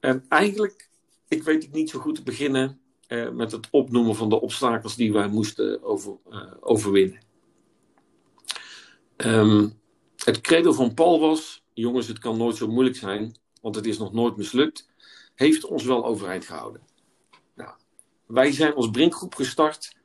En 0.00 0.24
eigenlijk, 0.28 0.90
ik 1.28 1.42
weet 1.42 1.62
het 1.62 1.72
niet 1.72 1.90
zo 1.90 1.98
goed 1.98 2.14
te 2.14 2.22
beginnen 2.22 2.80
eh, 3.06 3.30
met 3.30 3.52
het 3.52 3.68
opnoemen 3.70 4.14
van 4.14 4.28
de 4.28 4.40
obstakels 4.40 4.96
die 4.96 5.12
wij 5.12 5.28
moesten 5.28 5.80
uh, 5.80 6.52
overwinnen. 6.60 7.26
Um, 9.16 9.80
het 10.24 10.40
credo 10.40 10.72
van 10.72 10.94
Paul 10.94 11.20
was: 11.20 11.64
jongens, 11.72 12.06
het 12.08 12.18
kan 12.18 12.36
nooit 12.36 12.56
zo 12.56 12.68
moeilijk 12.68 12.96
zijn, 12.96 13.36
want 13.60 13.74
het 13.74 13.86
is 13.86 13.98
nog 13.98 14.12
nooit 14.12 14.36
mislukt. 14.36 14.88
Heeft 15.34 15.64
ons 15.64 15.84
wel 15.84 16.04
overeind 16.04 16.44
gehouden. 16.44 16.82
Nou, 17.54 17.70
wij 18.26 18.52
zijn 18.52 18.74
als 18.74 18.90
Brinkgroep 18.90 19.34
gestart 19.34 19.96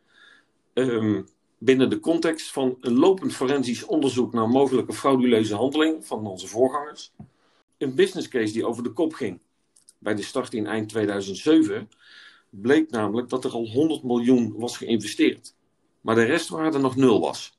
um, 0.74 1.28
binnen 1.58 1.90
de 1.90 2.00
context 2.00 2.52
van 2.52 2.78
een 2.82 3.00
lopend 3.00 3.34
forensisch 3.34 3.84
onderzoek 3.84 4.34
naar 4.34 4.50
mogelijke 4.50 4.94
frauduleuze 4.94 5.56
handeling 5.56 6.06
van 6.06 6.28
onze 6.28 6.48
voorgangers. 6.48 7.12
Een 7.78 7.96
business 7.96 8.28
case 8.28 8.54
die 8.54 8.66
over 8.66 8.84
de 8.84 8.92
kop 8.92 9.14
ging. 9.14 9.40
Bij 10.04 10.16
de 10.16 10.24
start 10.24 10.54
in 10.54 10.68
eind 10.68 10.90
2007 10.90 11.90
bleek 12.50 12.90
namelijk 12.90 13.30
dat 13.30 13.44
er 13.44 13.52
al 13.52 13.68
100 13.68 14.04
miljoen 14.04 14.54
was 14.58 14.78
geïnvesteerd, 14.78 15.56
maar 16.02 16.16
de 16.16 16.24
restwaarde 16.24 16.78
nog 16.78 16.96
nul 16.96 17.20
was. 17.20 17.58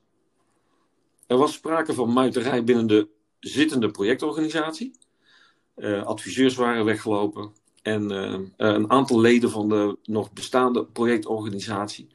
Er 1.27 1.37
was 1.37 1.53
sprake 1.53 1.95
van 1.95 2.13
muiterij 2.13 2.65
binnen 2.65 2.87
de 2.87 3.09
zittende 3.41 3.91
projectorganisatie. 3.91 4.93
Uh, 5.77 6.03
adviseurs 6.03 6.55
waren 6.55 6.85
weggelopen 6.85 7.53
en 7.83 8.13
uh, 8.13 8.41
een 8.57 8.91
aantal 8.91 9.21
leden 9.21 9.51
van 9.51 9.69
de 9.69 9.99
nog 10.05 10.33
bestaande 10.33 10.87
projectorganisatie 10.87 12.09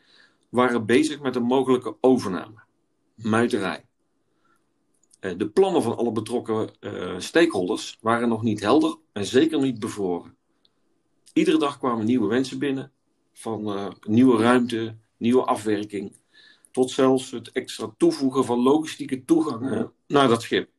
waren 0.50 0.86
bezig 0.86 1.19
met 1.19 1.36
een 1.36 1.43
mogelijke 1.43 1.95
overname. 2.01 2.63
Muiterij. 3.15 3.88
Uh, 5.19 5.31
de 5.38 5.49
plannen 5.49 5.81
van 5.81 5.97
alle 5.97 6.11
betrokken 6.11 6.69
stakeholders 7.17 7.97
waren 8.01 8.29
nog 8.29 8.43
niet 8.43 8.59
helder 8.59 8.97
en 9.13 9.25
zeker 9.25 9.59
niet 9.59 9.79
bevroren. 9.79 10.38
Iedere 11.33 11.57
dag 11.57 11.77
kwamen 11.77 12.05
nieuwe 12.05 12.27
wensen 12.27 12.59
binnen 12.59 12.91
van 13.33 13.93
nieuwe 14.07 14.41
ruimte, 14.41 14.95
nieuwe 15.17 15.45
afwerking 15.45 16.19
tot 16.71 16.91
zelfs 16.91 17.31
het 17.31 17.51
extra 17.51 17.93
toevoegen 17.97 18.45
van 18.45 18.59
logistieke 18.59 19.25
toegangen 19.25 19.91
naar 20.07 20.27
dat 20.27 20.41
schip. 20.41 20.69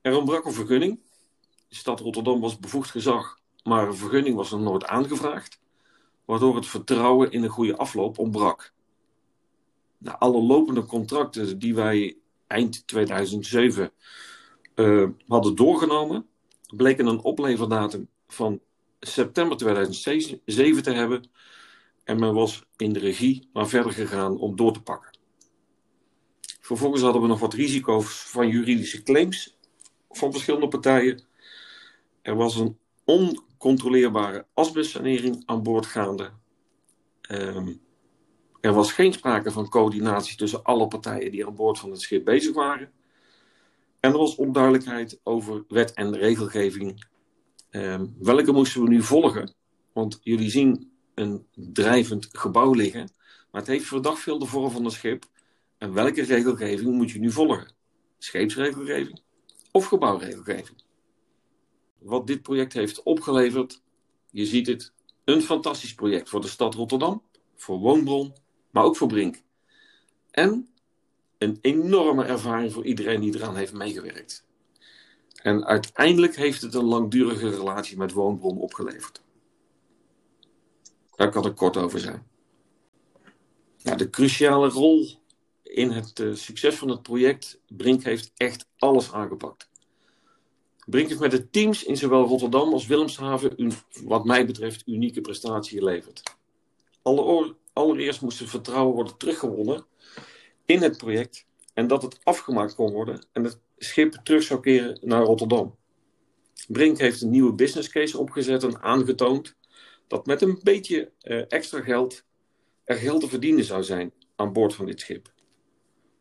Er 0.00 0.16
ontbrak 0.16 0.44
een 0.44 0.52
vergunning. 0.52 1.00
De 1.68 1.74
stad 1.74 2.00
Rotterdam 2.00 2.40
was 2.40 2.58
bevoegd 2.58 2.90
gezag, 2.90 3.38
maar 3.62 3.88
een 3.88 3.96
vergunning 3.96 4.36
was 4.36 4.50
nog 4.50 4.60
nooit 4.60 4.86
aangevraagd, 4.86 5.60
waardoor 6.24 6.56
het 6.56 6.66
vertrouwen 6.66 7.30
in 7.30 7.42
een 7.42 7.48
goede 7.48 7.76
afloop 7.76 8.18
ontbrak. 8.18 8.72
Na 9.98 10.18
alle 10.18 10.42
lopende 10.42 10.84
contracten 10.84 11.58
die 11.58 11.74
wij 11.74 12.16
eind 12.50 12.86
2007 12.86 13.92
uh, 14.74 15.02
eh, 15.02 15.08
hadden 15.28 15.54
doorgenomen, 15.54 16.26
bleken 16.76 17.06
een 17.06 17.22
opleverdatum 17.22 18.08
van 18.28 18.60
september 19.00 19.56
2007 19.56 20.82
te 20.82 20.92
hebben 20.92 21.30
en 22.04 22.18
men 22.18 22.34
was 22.34 22.64
in 22.76 22.92
de 22.92 22.98
regie 22.98 23.48
maar 23.52 23.68
verder 23.68 23.92
gegaan 23.92 24.38
om 24.38 24.56
door 24.56 24.72
te 24.72 24.82
pakken. 24.82 25.18
Vervolgens 26.60 27.02
hadden 27.02 27.22
we 27.22 27.28
nog 27.28 27.40
wat 27.40 27.54
risico's 27.54 28.06
van 28.06 28.48
juridische 28.48 29.02
claims 29.02 29.56
van 30.10 30.32
verschillende 30.32 30.68
partijen. 30.68 31.22
Er 32.22 32.36
was 32.36 32.56
een 32.56 32.78
oncontroleerbare 33.04 34.46
asbestsanering 34.54 35.42
aan 35.46 35.62
boord 35.62 35.86
gaande. 35.86 36.30
Um, 37.30 37.80
er 38.60 38.72
was 38.72 38.92
geen 38.92 39.12
sprake 39.12 39.50
van 39.50 39.68
coördinatie 39.68 40.36
tussen 40.36 40.62
alle 40.62 40.88
partijen 40.88 41.30
die 41.30 41.46
aan 41.46 41.54
boord 41.54 41.78
van 41.78 41.90
het 41.90 42.00
schip 42.00 42.24
bezig 42.24 42.54
waren. 42.54 42.92
En 44.00 44.12
er 44.12 44.18
was 44.18 44.36
onduidelijkheid 44.36 45.20
over 45.22 45.64
wet 45.68 45.92
en 45.92 46.16
regelgeving. 46.16 47.06
Um, 47.70 48.14
welke 48.18 48.52
moesten 48.52 48.82
we 48.82 48.88
nu 48.88 49.02
volgen? 49.02 49.54
Want 49.92 50.18
jullie 50.22 50.50
zien 50.50 50.92
een 51.14 51.46
drijvend 51.54 52.28
gebouw 52.32 52.72
liggen, 52.72 53.12
maar 53.50 53.60
het 53.60 53.70
heeft 53.70 53.86
verdacht 53.86 54.20
veel 54.20 54.38
de 54.38 54.46
vorm 54.46 54.70
van 54.70 54.84
een 54.84 54.90
schip. 54.90 55.24
En 55.78 55.92
welke 55.92 56.22
regelgeving 56.22 56.94
moet 56.94 57.10
je 57.10 57.18
nu 57.18 57.30
volgen? 57.30 57.72
Scheepsregelgeving 58.18 59.20
of 59.72 59.84
gebouwregelgeving? 59.84 60.82
Wat 61.98 62.26
dit 62.26 62.42
project 62.42 62.72
heeft 62.72 63.02
opgeleverd, 63.02 63.82
je 64.30 64.46
ziet 64.46 64.66
het, 64.66 64.92
een 65.24 65.42
fantastisch 65.42 65.94
project 65.94 66.28
voor 66.28 66.40
de 66.40 66.48
stad 66.48 66.74
Rotterdam, 66.74 67.22
voor 67.56 67.78
Woonbron, 67.78 68.34
maar 68.70 68.84
ook 68.84 68.96
voor 68.96 69.08
Brink. 69.08 69.42
En 70.30 70.68
een 71.38 71.58
enorme 71.60 72.24
ervaring 72.24 72.72
voor 72.72 72.84
iedereen 72.84 73.20
die 73.20 73.34
eraan 73.34 73.56
heeft 73.56 73.72
meegewerkt. 73.72 74.44
En 75.42 75.64
uiteindelijk 75.64 76.36
heeft 76.36 76.62
het 76.62 76.74
een 76.74 76.84
langdurige 76.84 77.50
relatie 77.50 77.96
met 77.96 78.12
Woonbron 78.12 78.58
opgeleverd. 78.58 79.22
Daar 81.16 81.30
kan 81.30 81.46
ik 81.46 81.56
kort 81.56 81.76
over 81.76 82.00
zijn. 82.00 82.26
Nou, 83.82 83.96
de 83.96 84.10
cruciale 84.10 84.68
rol 84.68 85.20
in 85.62 85.90
het 85.90 86.18
uh, 86.18 86.34
succes 86.34 86.74
van 86.74 86.88
het 86.88 87.02
project, 87.02 87.60
Brink 87.68 88.02
heeft 88.02 88.32
echt 88.36 88.66
alles 88.78 89.12
aangepakt. 89.12 89.68
Brink 90.86 91.08
heeft 91.08 91.20
met 91.20 91.30
de 91.30 91.50
teams 91.50 91.84
in 91.84 91.96
zowel 91.96 92.26
Rotterdam 92.26 92.72
als 92.72 92.86
Willemshaven 92.86 93.52
een, 93.56 93.72
wat 94.04 94.24
mij 94.24 94.46
betreft, 94.46 94.82
unieke 94.86 95.20
prestatie 95.20 95.78
geleverd. 95.78 96.22
Alle, 97.02 97.54
allereerst 97.72 98.20
moest 98.20 98.38
het 98.38 98.48
vertrouwen 98.48 98.94
worden 98.94 99.16
teruggewonnen 99.16 99.84
in 100.64 100.82
het 100.82 100.96
project 100.96 101.46
en 101.74 101.86
dat 101.86 102.02
het 102.02 102.18
afgemaakt 102.22 102.74
kon 102.74 102.92
worden 102.92 103.26
en 103.32 103.44
het 103.44 103.58
schip 103.78 104.20
terug 104.22 104.42
zou 104.42 104.60
keren 104.60 104.98
naar 105.02 105.22
Rotterdam. 105.22 105.78
Brink 106.68 106.98
heeft 106.98 107.22
een 107.22 107.30
nieuwe 107.30 107.52
business 107.52 107.88
case 107.88 108.18
opgezet 108.18 108.62
en 108.62 108.82
aangetoond 108.82 109.56
dat 110.06 110.26
met 110.26 110.42
een 110.42 110.60
beetje 110.62 111.10
uh, 111.22 111.42
extra 111.48 111.80
geld 111.80 112.24
er 112.84 112.96
geld 112.96 113.20
te 113.20 113.28
verdienen 113.28 113.64
zou 113.64 113.82
zijn 113.82 114.12
aan 114.36 114.52
boord 114.52 114.74
van 114.74 114.86
dit 114.86 115.00
schip. 115.00 115.32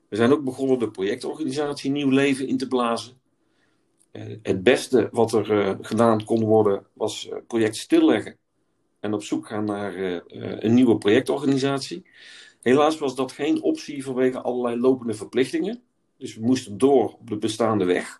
We 0.07 0.15
zijn 0.15 0.31
ook 0.31 0.43
begonnen 0.43 0.79
de 0.79 0.91
projectorganisatie 0.91 1.91
nieuw 1.91 2.09
leven 2.09 2.47
in 2.47 2.57
te 2.57 2.67
blazen. 2.67 3.21
Uh, 4.11 4.37
het 4.41 4.63
beste 4.63 5.09
wat 5.11 5.33
er 5.33 5.51
uh, 5.51 5.75
gedaan 5.81 6.23
kon 6.25 6.43
worden 6.43 6.85
was 6.93 7.29
project 7.47 7.75
stilleggen 7.75 8.37
en 8.99 9.13
op 9.13 9.23
zoek 9.23 9.47
gaan 9.47 9.65
naar 9.65 9.95
een 10.27 10.73
nieuwe 10.73 10.97
projectorganisatie. 10.97 12.05
Helaas 12.61 12.97
was 12.97 13.15
dat 13.15 13.31
geen 13.31 13.61
optie 13.61 14.03
vanwege 14.03 14.41
allerlei 14.41 14.79
lopende 14.79 15.13
verplichtingen. 15.13 15.81
Dus 16.17 16.35
we 16.35 16.45
moesten 16.45 16.77
door 16.77 17.13
op 17.19 17.29
de 17.29 17.37
bestaande 17.37 17.85
weg. 17.85 18.19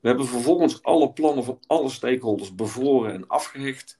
We 0.00 0.08
hebben 0.08 0.26
vervolgens 0.26 0.82
alle 0.82 1.12
plannen 1.12 1.44
van 1.44 1.58
alle 1.66 1.88
stakeholders 1.88 2.54
bevroren 2.54 3.12
en 3.12 3.26
afgehecht 3.26 3.98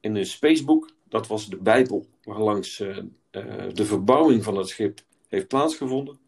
in 0.00 0.16
een 0.16 0.26
spacebook. 0.26 0.90
Dat 1.08 1.26
was 1.26 1.48
de 1.48 1.56
Bijbel 1.56 2.06
waarlangs 2.22 2.80
uh, 2.80 2.96
uh, 2.96 3.04
de 3.72 3.84
verbouwing 3.84 4.44
van 4.44 4.56
het 4.56 4.68
schip 4.68 5.00
heeft 5.28 5.48
plaatsgevonden. 5.48 6.18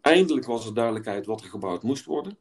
Eindelijk 0.00 0.46
was 0.46 0.66
er 0.66 0.74
duidelijkheid 0.74 1.26
wat 1.26 1.40
er 1.40 1.48
gebouwd 1.48 1.82
moest 1.82 2.04
worden. 2.04 2.38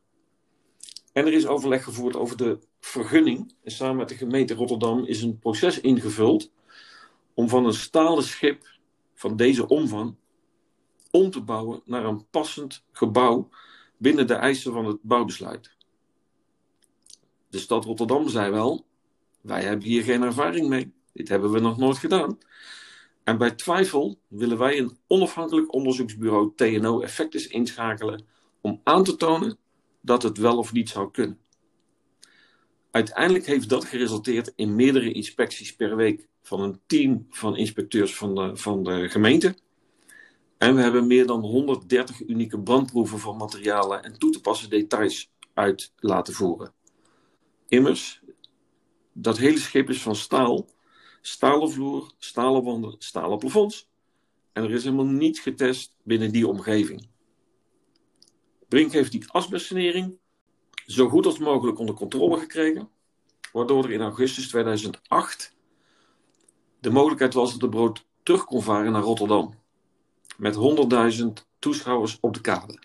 En 1.17 1.25
er 1.25 1.33
is 1.33 1.47
overleg 1.47 1.83
gevoerd 1.83 2.15
over 2.15 2.38
de 2.38 2.59
vergunning. 2.79 3.53
En 3.63 3.71
samen 3.71 3.95
met 3.95 4.09
de 4.09 4.15
gemeente 4.15 4.53
Rotterdam 4.53 5.05
is 5.05 5.21
een 5.21 5.39
proces 5.39 5.79
ingevuld 5.79 6.51
om 7.33 7.50
van 7.50 7.65
een 7.65 7.74
stalen 7.74 8.24
schip 8.24 8.67
van 9.13 9.36
deze 9.36 9.67
omvang 9.67 10.15
om 11.12 11.31
te 11.31 11.41
bouwen 11.41 11.81
naar 11.86 12.05
een 12.05 12.29
passend 12.29 12.83
gebouw 12.91 13.50
binnen 13.97 14.27
de 14.27 14.33
eisen 14.33 14.74
van 14.74 14.86
het 14.86 14.97
bouwbesluit. 15.01 15.75
De 17.50 17.59
stad 17.59 17.86
Rotterdam 17.86 18.29
zei 18.29 18.51
wel: 18.51 18.86
wij 19.41 19.63
hebben 19.63 19.88
hier 19.88 20.03
geen 20.03 20.21
ervaring 20.21 20.67
mee. 20.67 20.93
Dit 21.13 21.29
hebben 21.29 21.51
we 21.51 21.59
nog 21.59 21.77
nooit 21.77 21.97
gedaan. 21.97 22.38
En 23.24 23.38
bij 23.38 23.51
twijfel 23.51 24.19
willen 24.27 24.57
wij 24.57 24.77
een 24.77 24.97
onafhankelijk 25.07 25.74
onderzoeksbureau 25.74 26.51
TNO 26.55 27.01
Effectus 27.01 27.47
inschakelen 27.47 28.25
om 28.62 28.81
aan 28.83 29.03
te 29.03 29.15
tonen 29.15 29.57
dat 30.07 30.23
het 30.23 30.37
wel 30.37 30.57
of 30.57 30.73
niet 30.73 30.89
zou 30.89 31.11
kunnen. 31.11 31.39
Uiteindelijk 32.91 33.45
heeft 33.45 33.69
dat 33.69 33.85
geresulteerd 33.85 34.53
in 34.55 34.75
meerdere 34.75 35.11
inspecties 35.11 35.75
per 35.75 35.95
week 35.95 36.27
van 36.41 36.61
een 36.61 36.79
team 36.85 37.25
van 37.29 37.57
inspecteurs 37.57 38.15
van 38.15 38.35
de, 38.35 38.55
van 38.55 38.83
de 38.83 39.09
gemeente. 39.09 39.55
En 40.57 40.75
we 40.75 40.81
hebben 40.81 41.07
meer 41.07 41.25
dan 41.25 41.39
130 41.39 42.27
unieke 42.27 42.59
brandproeven 42.59 43.19
van 43.19 43.37
materialen 43.37 44.03
en 44.03 44.19
toe 44.19 44.31
te 44.31 44.41
passen 44.41 44.69
details 44.69 45.31
uit 45.53 45.93
laten 45.97 46.33
voeren. 46.33 46.73
Immers, 47.67 48.21
dat 49.13 49.37
hele 49.37 49.59
schip 49.59 49.89
is 49.89 50.01
van 50.01 50.15
staal. 50.15 50.65
Stalen 51.21 51.71
vloer, 51.71 52.11
stalen 52.17 52.63
wanden, 52.63 52.95
stalen 52.99 53.37
plafonds. 53.37 53.87
En 54.53 54.63
er 54.63 54.71
is 54.71 54.83
helemaal 54.83 55.05
niets 55.05 55.39
getest 55.39 55.95
binnen 56.03 56.31
die 56.31 56.47
omgeving. 56.47 57.07
Brink 58.67 58.91
heeft 58.91 59.12
die 59.12 59.31
asbestsanering 59.31 60.17
zo 60.86 61.09
goed 61.09 61.25
als 61.25 61.39
mogelijk 61.39 61.79
onder 61.79 61.95
controle 61.95 62.39
gekregen, 62.39 62.89
waardoor 63.51 63.83
er 63.83 63.91
in 63.91 64.01
augustus 64.01 64.47
2008 64.47 65.55
de 66.79 66.89
mogelijkheid 66.89 67.33
was 67.33 67.51
dat 67.51 67.59
de 67.59 67.69
brood 67.69 68.05
terug 68.24 68.43
kon 68.43 68.62
varen 68.62 68.91
naar 68.91 69.01
Rotterdam. 69.01 69.53
Met 70.38 70.55
100.000 71.19 71.27
toeschouwers 71.59 72.17
op 72.21 72.33
de 72.33 72.41
kade. 72.41 72.79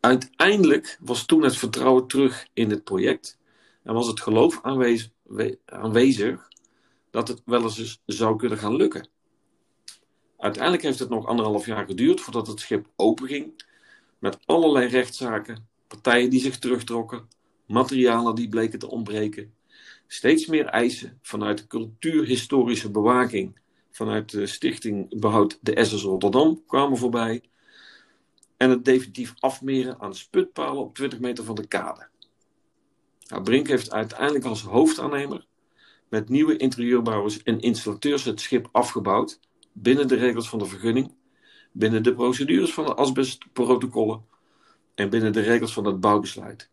Uiteindelijk 0.00 0.98
was 1.00 1.26
toen 1.26 1.42
het 1.42 1.56
vertrouwen 1.56 2.06
terug 2.06 2.46
in 2.52 2.70
het 2.70 2.84
project 2.84 3.38
en 3.82 3.94
was 3.94 4.06
het 4.06 4.20
geloof 4.20 4.62
aanwezig, 4.62 5.10
aanwezig 5.64 6.48
dat 7.10 7.28
het 7.28 7.42
wel 7.44 7.62
eens 7.62 8.02
zou 8.06 8.36
kunnen 8.36 8.58
gaan 8.58 8.76
lukken. 8.76 9.08
Uiteindelijk 10.38 10.82
heeft 10.82 10.98
het 10.98 11.08
nog 11.08 11.26
anderhalf 11.26 11.66
jaar 11.66 11.86
geduurd 11.86 12.20
voordat 12.20 12.46
het 12.46 12.60
schip 12.60 12.86
openging, 12.96 13.64
met 14.18 14.38
allerlei 14.44 14.86
rechtszaken, 14.86 15.68
partijen 15.86 16.30
die 16.30 16.40
zich 16.40 16.58
terugtrokken, 16.58 17.28
materialen 17.66 18.34
die 18.34 18.48
bleken 18.48 18.78
te 18.78 18.90
ontbreken, 18.90 19.54
steeds 20.06 20.46
meer 20.46 20.66
eisen 20.66 21.18
vanuit 21.22 21.58
de 21.58 21.66
cultuurhistorische 21.66 22.90
bewaking, 22.90 23.58
vanuit 23.90 24.30
de 24.30 24.46
stichting 24.46 25.20
Behoud 25.20 25.58
de 25.60 25.84
SS 25.84 26.02
Rotterdam 26.02 26.62
kwamen 26.66 26.98
voorbij, 26.98 27.42
en 28.56 28.70
het 28.70 28.84
definitief 28.84 29.34
afmeren 29.38 30.00
aan 30.00 30.14
sputpalen 30.14 30.82
op 30.82 30.94
20 30.94 31.18
meter 31.18 31.44
van 31.44 31.54
de 31.54 31.66
kade. 31.66 32.08
Nou, 33.28 33.42
Brink 33.42 33.68
heeft 33.68 33.92
uiteindelijk 33.92 34.44
als 34.44 34.62
hoofdaannemer 34.62 35.46
met 36.08 36.28
nieuwe 36.28 36.56
interieurbouwers 36.56 37.42
en 37.42 37.60
installateurs 37.60 38.24
het 38.24 38.40
schip 38.40 38.68
afgebouwd 38.72 39.40
binnen 39.72 40.08
de 40.08 40.14
regels 40.14 40.48
van 40.48 40.58
de 40.58 40.66
vergunning, 40.66 41.14
binnen 41.76 42.02
de 42.02 42.14
procedures 42.14 42.72
van 42.74 42.84
de 42.84 42.94
asbestprotocollen 42.94 44.24
en 44.94 45.10
binnen 45.10 45.32
de 45.32 45.40
regels 45.40 45.72
van 45.72 45.84
het 45.84 46.00
bouwbesluit. 46.00 46.70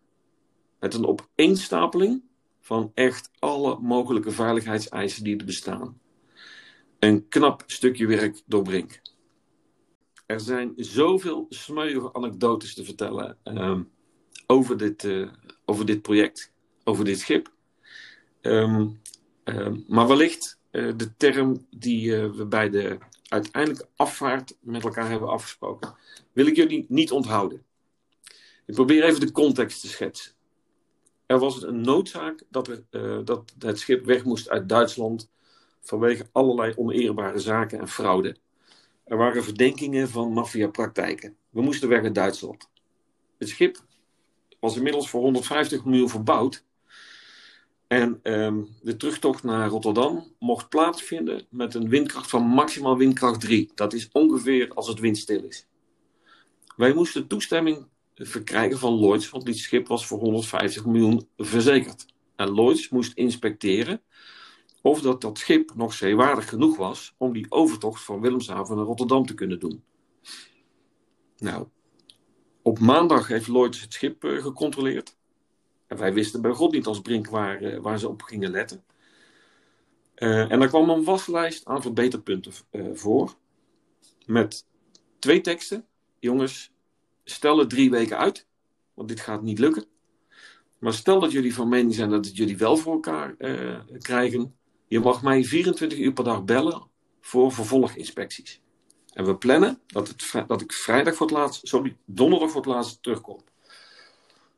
Met 0.79 0.93
een 0.93 1.05
opeenstapeling 1.05 2.22
van 2.60 2.91
echt 2.93 3.31
alle 3.39 3.79
mogelijke 3.79 4.31
veiligheidseisen 4.31 5.24
die 5.24 5.38
er 5.38 5.46
bestaan. 5.46 6.00
Een 7.00 7.27
knap 7.27 7.63
stukje 7.65 8.08
werk 8.08 8.41
door 8.46 8.63
Brink. 8.63 9.01
Er 10.25 10.39
zijn 10.39 10.74
zoveel 10.75 11.46
smeuïge 11.50 12.13
anekdotes 12.13 12.74
te 12.74 12.86
vertellen 12.86 13.38
ehm, 13.43 13.81
over, 14.48 14.77
dit, 14.77 15.03
uh, 15.03 15.29
over 15.65 15.86
dit 15.86 16.01
project, 16.01 16.53
over 16.84 17.05
dit 17.05 17.20
schip. 17.20 17.51
Ehm, 18.41 18.88
ehm, 19.43 19.79
maar 19.88 20.08
wellicht 20.08 20.60
uh, 20.72 20.93
de 20.98 21.15
term 21.17 21.65
die 21.70 22.08
uh, 22.08 22.31
we 22.31 22.46
bij 22.46 22.70
de 22.70 22.98
uiteindelijke 23.32 23.88
afvaart 23.96 24.58
met 24.60 24.84
elkaar 24.84 25.10
hebben 25.10 25.30
afgesproken, 25.30 25.96
wil 26.32 26.46
ik 26.46 26.56
jullie 26.56 26.86
niet 26.90 27.12
onthouden. 27.12 27.64
Ik 28.66 28.74
probeer 28.76 29.04
even 29.04 29.20
de 29.20 29.32
context 29.32 29.82
te 29.82 29.88
schetsen. 29.88 30.32
Er 31.26 31.40
was 31.40 31.64
een 31.64 31.82
noodzaak 31.82 32.44
dat, 32.50 32.68
er, 32.68 33.26
dat 33.26 33.54
het 33.60 33.80
schip 33.80 34.06
weg 34.06 34.24
moest 34.24 34.50
uit 34.50 34.70
Duitsland 34.70 35.30
vanwege 35.82 36.30
allerlei 36.32 36.74
oneerbare 36.76 37.40
zaken 37.40 37.80
en 37.80 37.88
fraude. 37.88 38.36
Er 39.04 39.18
waren 39.18 39.44
verdenkingen 39.44 40.10
van 40.10 40.34
maffiapraktijken. 40.34 41.38
We 41.50 41.62
moesten 41.62 41.90
weg 41.90 42.04
uit 42.04 42.16
Duitsland. 42.16 42.70
Het 43.38 43.50
schip 43.50 43.84
was 44.60 44.76
inmiddels 44.76 45.10
voor 45.10 45.22
150 45.22 45.86
miljoen 45.86 46.10
verbouwd. 46.10 46.66
En 47.92 48.20
um, 48.24 48.68
de 48.82 48.98
terugtocht 48.98 49.44
naar 49.44 49.70
Rotterdam 49.70 50.34
mocht 50.40 50.70
plaatsvinden 50.70 51.46
met 51.50 51.74
een 51.74 51.90
windkracht 51.90 52.30
van 52.30 52.44
maximaal 52.44 52.98
windkracht 52.98 53.42
3. 53.42 53.72
Dat 53.76 53.94
is 53.94 54.10
ongeveer 54.12 54.74
als 54.74 54.88
het 54.88 55.00
windstil 55.00 55.44
is. 55.44 55.68
Wij 56.76 56.94
moesten 56.94 57.28
toestemming 57.28 57.88
verkrijgen 58.16 58.78
van 58.78 58.94
Lloyds, 58.94 59.30
want 59.30 59.46
dit 59.46 59.58
schip 59.58 59.88
was 59.88 60.06
voor 60.06 60.20
150 60.20 60.86
miljoen 60.86 61.28
verzekerd. 61.38 62.06
En 62.36 62.50
Lloyds 62.50 62.90
moest 62.90 63.14
inspecteren 63.14 64.02
of 64.82 65.02
dat 65.02 65.22
dat 65.22 65.38
schip 65.38 65.76
nog 65.76 65.94
zeewaardig 65.94 66.50
genoeg 66.50 66.77
was 66.77 67.14
om 67.18 67.34
die 67.34 67.46
overtocht 67.50 68.04
van 68.04 68.22
Willemshaven 68.22 68.75
naar 68.75 68.86
Rotterdam 68.86 69.25
te 69.25 69.34
kunnen 69.34 69.60
doen. 69.60 69.84
Nou, 71.38 71.68
op 72.62 72.80
maandag 72.80 73.27
heeft 73.27 73.48
Lloyds 73.48 73.82
het 73.82 73.94
schip 73.94 74.24
uh, 74.24 74.44
gecontroleerd. 74.44 75.20
En 75.92 75.98
wij 75.98 76.14
wisten 76.14 76.42
bij 76.42 76.51
God 76.51 76.72
niet 76.72 76.86
als 76.86 77.01
Brink 77.01 77.27
waar, 77.27 77.62
uh, 77.62 77.80
waar 77.80 78.00
ze 78.00 78.08
op 78.08 78.22
gingen 78.22 78.51
letten. 78.51 78.84
Uh, 80.16 80.51
en 80.51 80.60
daar 80.60 80.68
kwam 80.68 80.90
een 80.90 81.04
waslijst 81.04 81.66
aan 81.66 81.82
verbeterpunten 81.82 82.54
voor. 82.94 83.36
Met 84.25 84.66
twee 85.20 85.42
teksten. 85.42 85.86
Jongens, 86.20 86.72
stel 87.24 87.58
het 87.58 87.70
drie 87.70 87.90
weken 87.90 88.18
uit. 88.18 88.48
Want 88.94 89.10
dit 89.10 89.20
gaat 89.20 89.42
niet 89.42 89.60
lukken. 89.60 89.86
Maar 90.80 90.94
stel 90.94 91.20
dat 91.20 91.32
jullie 91.32 91.54
van 91.54 91.70
mening 91.70 91.94
zijn 91.94 92.10
dat 92.10 92.38
jullie 92.38 92.58
wel 92.58 92.77
voor 92.77 92.94
elkaar 92.94 93.36
krijgen. 93.98 94.56
Je 94.88 95.00
mag 95.00 95.24
mij 95.24 95.44
24 95.44 96.00
uur 96.00 96.14
per 96.14 96.24
dag 96.24 96.44
bellen 96.44 96.88
voor 97.22 97.51
vervolginspecties. 97.51 98.62
En 99.14 99.25
we 99.25 99.38
plannen 99.38 99.80
dat, 99.88 100.08
het, 100.08 100.48
dat 100.48 100.62
ik 100.62 100.74
vrijdag 100.74 101.16
voor 101.16 101.27
het 101.27 101.36
laatst, 101.36 101.68
sorry, 101.68 101.98
donderdag 102.06 102.51
voor 102.51 102.62
het 102.62 102.70
laatst 102.70 103.04
terugkom. 103.04 103.40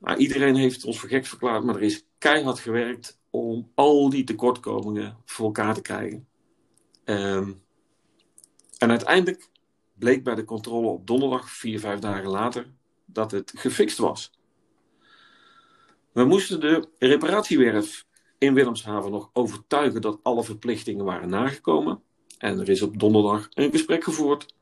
Nou, 0.04 0.18
iedereen 0.18 0.56
heeft 0.56 0.86
ons 0.86 1.00
voor 1.00 1.10
gek 1.10 1.26
verklaard, 1.26 1.63
maar 1.63 1.76
er 1.76 1.82
is 1.82 2.06
keihard 2.18 2.60
gewerkt 2.60 3.20
om 3.30 3.72
al 3.76 4.10
die 4.10 4.24
tekortkomingen 4.24 5.18
voor 5.26 5.46
elkaar 5.46 5.74
te 5.74 5.82
krijgen. 5.82 6.28
Um, 7.06 7.63
en 8.78 8.89
uiteindelijk 8.89 9.50
bleek 9.94 10.24
bij 10.24 10.36
de 10.36 10.46
controle 10.46 10.88
op 10.88 11.08
donderdag, 11.08 11.50
vier, 11.50 11.80
vijf 11.80 12.00
dagen 12.00 12.30
later, 12.30 12.68
dat 13.06 13.32
het 13.32 13.52
gefixt 13.56 13.98
was. 13.98 14.32
We 16.12 16.24
moesten 16.24 16.60
de 16.60 16.88
reparatiewerf 17.00 18.06
in 18.38 18.54
Willemshaven 18.54 19.12
nog 19.12 19.30
overtuigen 19.34 20.02
dat 20.02 20.20
alle 20.24 20.44
verplichtingen 20.44 21.06
waren 21.06 21.30
nagekomen. 21.30 22.02
En 22.38 22.60
er 22.60 22.70
is 22.70 22.82
op 22.82 23.00
donderdag 23.00 23.48
een 23.54 23.72
gesprek 23.72 24.04
gevoerd. 24.04 24.56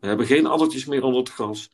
We 0.00 0.06
hebben 0.06 0.26
geen 0.26 0.46
addertjes 0.46 0.84
meer 0.84 1.02
onder 1.02 1.20
het 1.20 1.30
gras. 1.30 1.70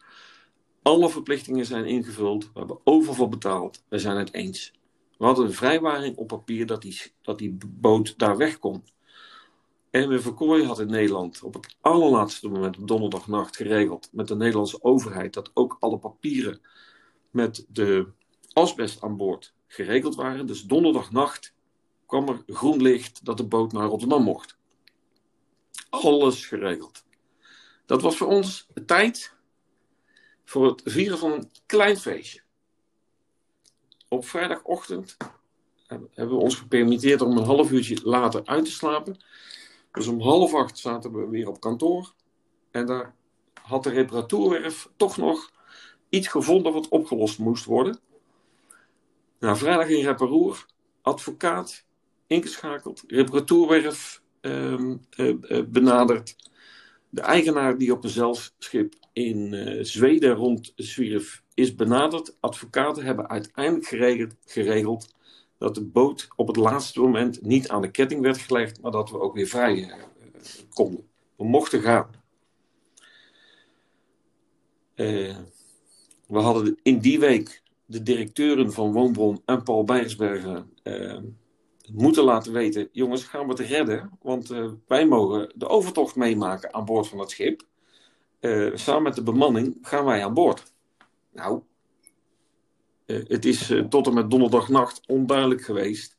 Alle 0.82 1.10
verplichtingen 1.10 1.66
zijn 1.66 1.86
ingevuld. 1.86 2.44
We 2.44 2.58
hebben 2.58 2.78
overvol 2.84 3.28
betaald. 3.28 3.82
We 3.88 3.98
zijn 3.98 4.16
het 4.16 4.34
eens. 4.34 4.72
We 5.18 5.24
hadden 5.24 5.44
een 5.44 5.52
vrijwaring 5.52 6.16
op 6.16 6.26
papier 6.26 6.66
dat 6.66 6.82
die, 6.82 7.00
dat 7.22 7.38
die 7.38 7.58
boot 7.66 8.18
daar 8.18 8.36
weg 8.36 8.58
kon. 8.58 8.84
En 9.90 10.08
we 10.08 10.20
Verkooy 10.20 10.64
had 10.64 10.80
in 10.80 10.90
Nederland 10.90 11.42
op 11.42 11.54
het 11.54 11.76
allerlaatste 11.80 12.48
moment 12.48 12.78
op 12.78 12.88
donderdagnacht 12.88 13.56
geregeld 13.56 14.08
met 14.12 14.28
de 14.28 14.36
Nederlandse 14.36 14.82
overheid 14.82 15.34
dat 15.34 15.50
ook 15.54 15.76
alle 15.80 15.98
papieren 15.98 16.60
met 17.30 17.66
de 17.68 18.06
asbest 18.52 19.02
aan 19.02 19.16
boord 19.16 19.54
geregeld 19.66 20.14
waren. 20.14 20.46
Dus 20.46 20.62
donderdagnacht 20.62 21.54
kwam 22.06 22.28
er 22.28 22.42
groen 22.46 22.82
licht 22.82 23.24
dat 23.24 23.36
de 23.36 23.46
boot 23.46 23.72
naar 23.72 23.86
Rotterdam 23.86 24.22
mocht. 24.22 24.56
Alles 25.90 26.46
geregeld. 26.46 27.04
Dat 27.86 28.02
was 28.02 28.16
voor 28.16 28.26
ons 28.26 28.66
de 28.74 28.84
tijd 28.84 29.36
voor 30.48 30.66
het 30.66 30.82
vieren 30.84 31.18
van 31.18 31.32
een 31.32 31.50
klein 31.66 31.96
feestje. 31.96 32.40
Op 34.08 34.26
vrijdagochtend 34.26 35.16
hebben 35.86 36.36
we 36.36 36.42
ons 36.42 36.56
gepermitteerd 36.56 37.20
om 37.20 37.36
een 37.36 37.44
half 37.44 37.70
uurtje 37.70 38.00
later 38.02 38.42
uit 38.44 38.64
te 38.64 38.70
slapen. 38.70 39.20
Dus 39.92 40.06
om 40.06 40.20
half 40.20 40.54
acht 40.54 40.78
zaten 40.78 41.12
we 41.12 41.28
weer 41.28 41.48
op 41.48 41.60
kantoor. 41.60 42.12
En 42.70 42.86
daar 42.86 43.14
had 43.62 43.82
de 43.82 43.90
reparatuurwerf 43.90 44.88
toch 44.96 45.16
nog 45.16 45.50
iets 46.08 46.28
gevonden 46.28 46.72
wat 46.72 46.88
opgelost 46.88 47.38
moest 47.38 47.64
worden. 47.64 48.00
Nou, 49.38 49.56
vrijdag 49.56 49.88
in 49.88 50.04
Reparoer, 50.04 50.66
advocaat, 51.02 51.84
ingeschakeld, 52.26 53.02
reparatuurwerf 53.06 54.22
um, 54.40 55.06
uh, 55.16 55.34
uh, 55.40 55.64
benaderd. 55.66 56.36
De 57.10 57.20
eigenaar 57.20 57.78
die 57.78 57.92
op 57.92 58.04
een 58.04 58.10
zeilschip 58.10 58.94
in 59.12 59.52
uh, 59.52 59.84
Zweden 59.84 60.34
rondzwierf 60.34 61.42
is 61.54 61.74
benaderd. 61.74 62.36
Advocaten 62.40 63.04
hebben 63.04 63.28
uiteindelijk 63.28 63.86
geregeld, 63.86 64.34
geregeld, 64.44 65.14
dat 65.58 65.74
de 65.74 65.84
boot 65.84 66.28
op 66.36 66.46
het 66.46 66.56
laatste 66.56 67.00
moment 67.00 67.42
niet 67.42 67.68
aan 67.68 67.82
de 67.82 67.90
ketting 67.90 68.20
werd 68.20 68.38
gelegd, 68.38 68.80
maar 68.80 68.90
dat 68.90 69.10
we 69.10 69.20
ook 69.20 69.34
weer 69.34 69.46
vrij 69.46 69.94
konden. 70.68 71.08
We 71.36 71.44
mochten 71.44 71.80
gaan. 71.80 72.16
we 74.94 76.38
hadden 76.38 76.78
in 76.82 76.98
die 76.98 77.18
week 77.18 77.62
de 77.86 78.02
directeuren 78.02 78.72
van 78.72 78.92
Woonbron 78.92 79.42
en 79.44 79.62
Paul 79.62 79.84
Bijgersbergen 79.84 80.70
uh, 80.84 81.16
moeten 81.92 82.24
laten 82.24 82.52
weten: 82.52 82.88
jongens, 82.92 83.24
gaan 83.24 83.46
we 83.46 83.48
het 83.48 83.60
redden? 83.60 84.10
Want 84.22 84.50
uh, 84.50 84.70
wij 84.86 85.06
mogen 85.06 85.52
de 85.54 85.68
overtocht 85.68 86.16
meemaken 86.16 86.74
aan 86.74 86.84
boord 86.84 87.08
van 87.08 87.18
het 87.18 87.30
schip. 87.30 87.62
Uh, 88.40 88.76
samen 88.76 89.02
met 89.02 89.14
de 89.14 89.22
bemanning 89.22 89.78
gaan 89.82 90.04
wij 90.04 90.24
aan 90.24 90.34
boord. 90.34 90.72
Nou, 91.32 91.62
het 93.06 93.44
is 93.44 93.72
tot 93.88 94.06
en 94.06 94.14
met 94.14 94.30
donderdagnacht 94.30 95.00
onduidelijk 95.06 95.62
geweest 95.62 96.16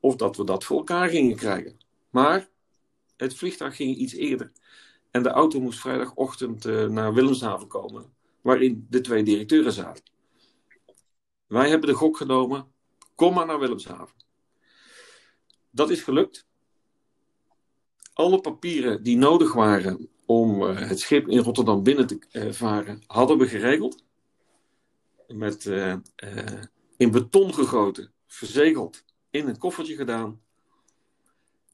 of 0.00 0.16
dat 0.16 0.36
we 0.36 0.44
dat 0.44 0.64
voor 0.64 0.76
elkaar 0.76 1.08
gingen 1.08 1.36
krijgen. 1.36 1.76
Maar 2.10 2.48
het 3.16 3.34
vliegtuig 3.34 3.76
ging 3.76 3.96
iets 3.96 4.14
eerder. 4.14 4.52
En 5.10 5.22
de 5.22 5.28
auto 5.28 5.60
moest 5.60 5.80
vrijdagochtend 5.80 6.64
naar 6.90 7.14
Willemshaven 7.14 7.66
komen, 7.66 8.12
waarin 8.40 8.86
de 8.90 9.00
twee 9.00 9.22
directeuren 9.22 9.72
zaten 9.72 10.12
wij 11.52 11.68
hebben 11.68 11.88
de 11.88 11.94
gok 11.94 12.16
genomen, 12.16 12.72
kom 13.14 13.34
maar 13.34 13.46
naar 13.46 13.58
Willemshaven. 13.58 14.14
Dat 15.74 15.90
is 15.90 16.02
gelukt. 16.02 16.46
Alle 18.12 18.40
papieren 18.40 19.02
die 19.02 19.16
nodig 19.16 19.52
waren 19.52 20.08
om 20.26 20.66
eh, 20.66 20.88
het 20.88 21.00
schip 21.00 21.28
in 21.28 21.38
Rotterdam 21.38 21.82
binnen 21.82 22.06
te 22.06 22.18
uh, 22.32 22.52
varen, 22.52 23.02
hadden 23.06 23.38
we 23.38 23.48
geregeld. 23.48 24.04
Met 25.28 25.64
uh, 25.64 25.94
in 26.96 27.10
beton 27.10 27.54
gegoten, 27.54 28.12
verzegeld, 28.26 29.04
in 29.30 29.48
een 29.48 29.58
koffertje 29.58 29.94
gedaan. 29.94 30.40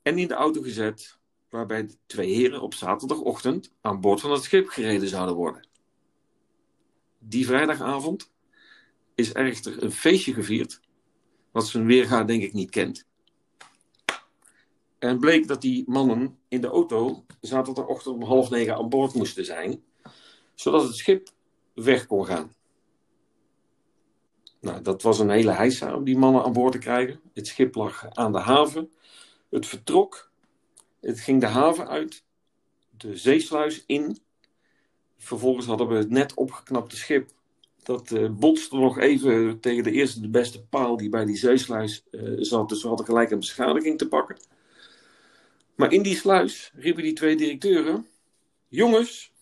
En 0.02 0.18
in 0.18 0.28
de 0.28 0.34
auto 0.34 0.62
gezet, 0.62 1.18
waarbij 1.48 1.86
de 1.86 1.96
twee 2.06 2.34
heren 2.34 2.60
op 2.60 2.74
zaterdagochtend 2.74 3.72
aan 3.80 4.00
boord 4.00 4.20
van 4.20 4.30
het 4.30 4.42
schip 4.42 4.68
gereden 4.68 5.08
zouden 5.08 5.34
worden. 5.34 5.68
Die 7.18 7.46
vrijdagavond 7.46 8.32
is 9.14 9.32
echter 9.32 9.82
een 9.82 9.92
feestje 9.92 10.32
gevierd, 10.32 10.80
wat 11.50 11.66
zijn 11.66 11.86
weerga 11.86 12.24
denk 12.24 12.42
ik 12.42 12.52
niet 12.52 12.70
kent. 12.70 13.07
En 14.98 15.18
bleek 15.18 15.48
dat 15.48 15.60
die 15.60 15.84
mannen 15.86 16.38
in 16.48 16.60
de 16.60 16.66
auto 16.66 17.24
zaterdagochtend 17.40 18.14
om 18.14 18.22
half 18.22 18.50
negen 18.50 18.76
aan 18.76 18.88
boord 18.88 19.14
moesten 19.14 19.44
zijn, 19.44 19.84
zodat 20.54 20.82
het 20.82 20.96
schip 20.96 21.28
weg 21.74 22.06
kon 22.06 22.26
gaan. 22.26 22.52
Nou, 24.60 24.82
dat 24.82 25.02
was 25.02 25.18
een 25.18 25.30
hele 25.30 25.52
heisa 25.52 25.94
om 25.94 26.04
die 26.04 26.18
mannen 26.18 26.44
aan 26.44 26.52
boord 26.52 26.72
te 26.72 26.78
krijgen. 26.78 27.20
Het 27.34 27.46
schip 27.46 27.74
lag 27.74 28.06
aan 28.10 28.32
de 28.32 28.38
haven. 28.38 28.90
Het 29.50 29.66
vertrok. 29.66 30.30
Het 31.00 31.20
ging 31.20 31.40
de 31.40 31.46
haven 31.46 31.88
uit. 31.88 32.24
De 32.90 33.16
zeesluis 33.16 33.84
in. 33.86 34.18
Vervolgens 35.16 35.66
hadden 35.66 35.88
we 35.88 35.94
het 35.94 36.10
net 36.10 36.34
opgeknapte 36.34 36.96
schip. 36.96 37.30
Dat 37.82 38.10
uh, 38.10 38.30
botste 38.30 38.76
nog 38.76 38.98
even 38.98 39.60
tegen 39.60 39.82
de 39.82 39.90
eerste 39.90 40.20
de 40.20 40.28
beste 40.28 40.62
paal 40.62 40.96
die 40.96 41.08
bij 41.08 41.24
die 41.24 41.36
zeesluis 41.36 42.04
uh, 42.10 42.36
zat. 42.38 42.68
Dus 42.68 42.82
we 42.82 42.88
hadden 42.88 43.06
gelijk 43.06 43.30
een 43.30 43.38
beschadiging 43.38 43.98
te 43.98 44.08
pakken. 44.08 44.36
Maar 45.78 45.92
in 45.92 46.02
die 46.02 46.16
sluis 46.16 46.70
riepen 46.74 47.02
die 47.02 47.12
twee 47.12 47.36
directeuren: 47.36 48.06
Jongens, 48.68 49.32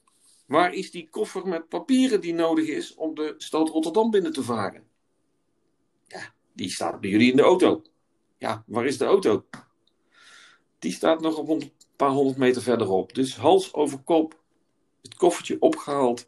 waar 0.47 0.75
is 0.75 0.91
die 0.91 1.09
koffer 1.11 1.49
met 1.49 1.69
papieren 1.69 2.21
die 2.21 2.35
nodig 2.35 2.67
is 2.67 2.95
om 2.95 3.15
de 3.15 3.35
stad 3.39 3.69
Rotterdam 3.69 4.11
binnen 4.11 4.33
te 4.33 4.43
varen? 4.43 4.87
Ja, 6.07 6.33
die 6.53 6.71
staat 6.71 7.01
bij 7.01 7.11
jullie 7.11 7.31
in 7.31 7.37
de 7.37 7.43
auto. 7.43 7.83
Ja, 8.39 8.65
waar 8.67 8.87
is 8.87 8.99
de 8.99 9.05
auto? 9.05 9.47
Die 10.79 10.93
staat 10.93 11.21
nog 11.21 11.37
op 11.37 11.49
een 11.49 11.73
paar 11.97 12.11
honderd 12.11 12.39
meter 12.39 12.63
verderop. 12.63 13.15
Dus 13.15 13.37
hals 13.37 13.75
over 13.75 13.99
kop, 13.99 14.43
het 15.03 15.15
koffertje 15.15 15.61
opgehaald, 15.61 16.27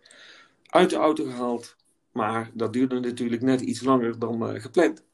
uit 0.66 0.90
de 0.90 0.96
auto 0.96 1.24
gehaald. 1.24 1.76
Maar 2.12 2.50
dat 2.54 2.72
duurde 2.72 3.00
natuurlijk 3.00 3.42
net 3.42 3.60
iets 3.60 3.80
langer 3.80 4.18
dan 4.18 4.54
uh, 4.54 4.60
gepland. 4.60 5.04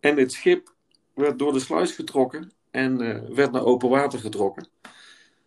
En 0.00 0.16
het 0.16 0.32
schip 0.32 0.74
werd 1.14 1.38
door 1.38 1.52
de 1.52 1.60
sluis 1.60 1.92
getrokken 1.92 2.52
en 2.70 3.02
uh, 3.02 3.20
werd 3.34 3.52
naar 3.52 3.64
open 3.64 3.88
water 3.88 4.18
getrokken. 4.18 4.68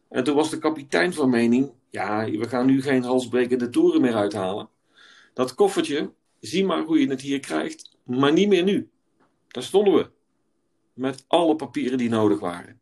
En 0.10 0.24
toen 0.24 0.36
was 0.36 0.50
de 0.50 0.58
kapitein 0.58 1.14
van 1.14 1.30
mening: 1.30 1.72
ja, 1.90 2.26
we 2.26 2.50
gaan 2.50 2.66
nu 2.66 2.82
geen 2.82 3.04
halsbrekende 3.04 3.70
toeren 3.70 4.02
meer 4.02 4.16
uithalen. 4.16 4.70
Dat 5.34 5.56
koffertje, 5.56 6.14
zie 6.40 6.66
maar 6.66 6.84
hoe 6.84 7.00
je 7.00 7.08
het 7.08 7.22
hier 7.22 7.40
krijgt, 7.40 7.98
maar 8.04 8.34
niet 8.34 8.48
meer 8.48 8.64
nu. 8.64 8.90
Daar 9.48 9.64
stonden 9.64 9.94
we. 9.94 10.10
Met 10.94 11.26
alle 11.28 11.56
papieren 11.56 11.98
die 11.98 12.10
nodig 12.10 12.40
waren. 12.40 12.82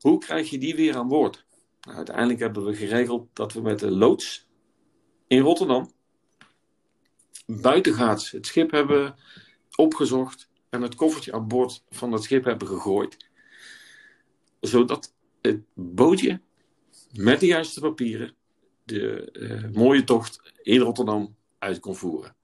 Hoe 0.00 0.18
krijg 0.18 0.50
je 0.50 0.58
die 0.58 0.74
weer 0.74 0.96
aan 0.96 1.08
boord? 1.08 1.44
Nou, 1.80 1.96
uiteindelijk 1.96 2.40
hebben 2.40 2.64
we 2.64 2.74
geregeld 2.74 3.28
dat 3.32 3.52
we 3.52 3.60
met 3.60 3.78
de 3.78 3.90
loods 3.90 4.48
in 5.26 5.40
Rotterdam 5.40 5.90
buitengaats 7.46 8.30
het 8.30 8.46
schip 8.46 8.70
hebben 8.70 9.14
opgezocht 9.76 10.48
en 10.70 10.82
het 10.82 10.94
koffertje 10.94 11.32
aan 11.32 11.48
boord 11.48 11.84
van 11.90 12.12
het 12.12 12.22
schip 12.22 12.44
hebben 12.44 12.68
gegooid 12.68 13.29
zodat 14.60 15.14
het 15.42 15.60
bootje 15.74 16.40
met 17.12 17.40
de 17.40 17.46
juiste 17.46 17.80
papieren 17.80 18.34
de 18.84 19.28
uh, 19.32 19.72
mooie 19.72 20.04
tocht 20.04 20.40
in 20.62 20.80
Rotterdam 20.80 21.36
uit 21.58 21.80
kon 21.80 21.96
voeren. 21.96 22.34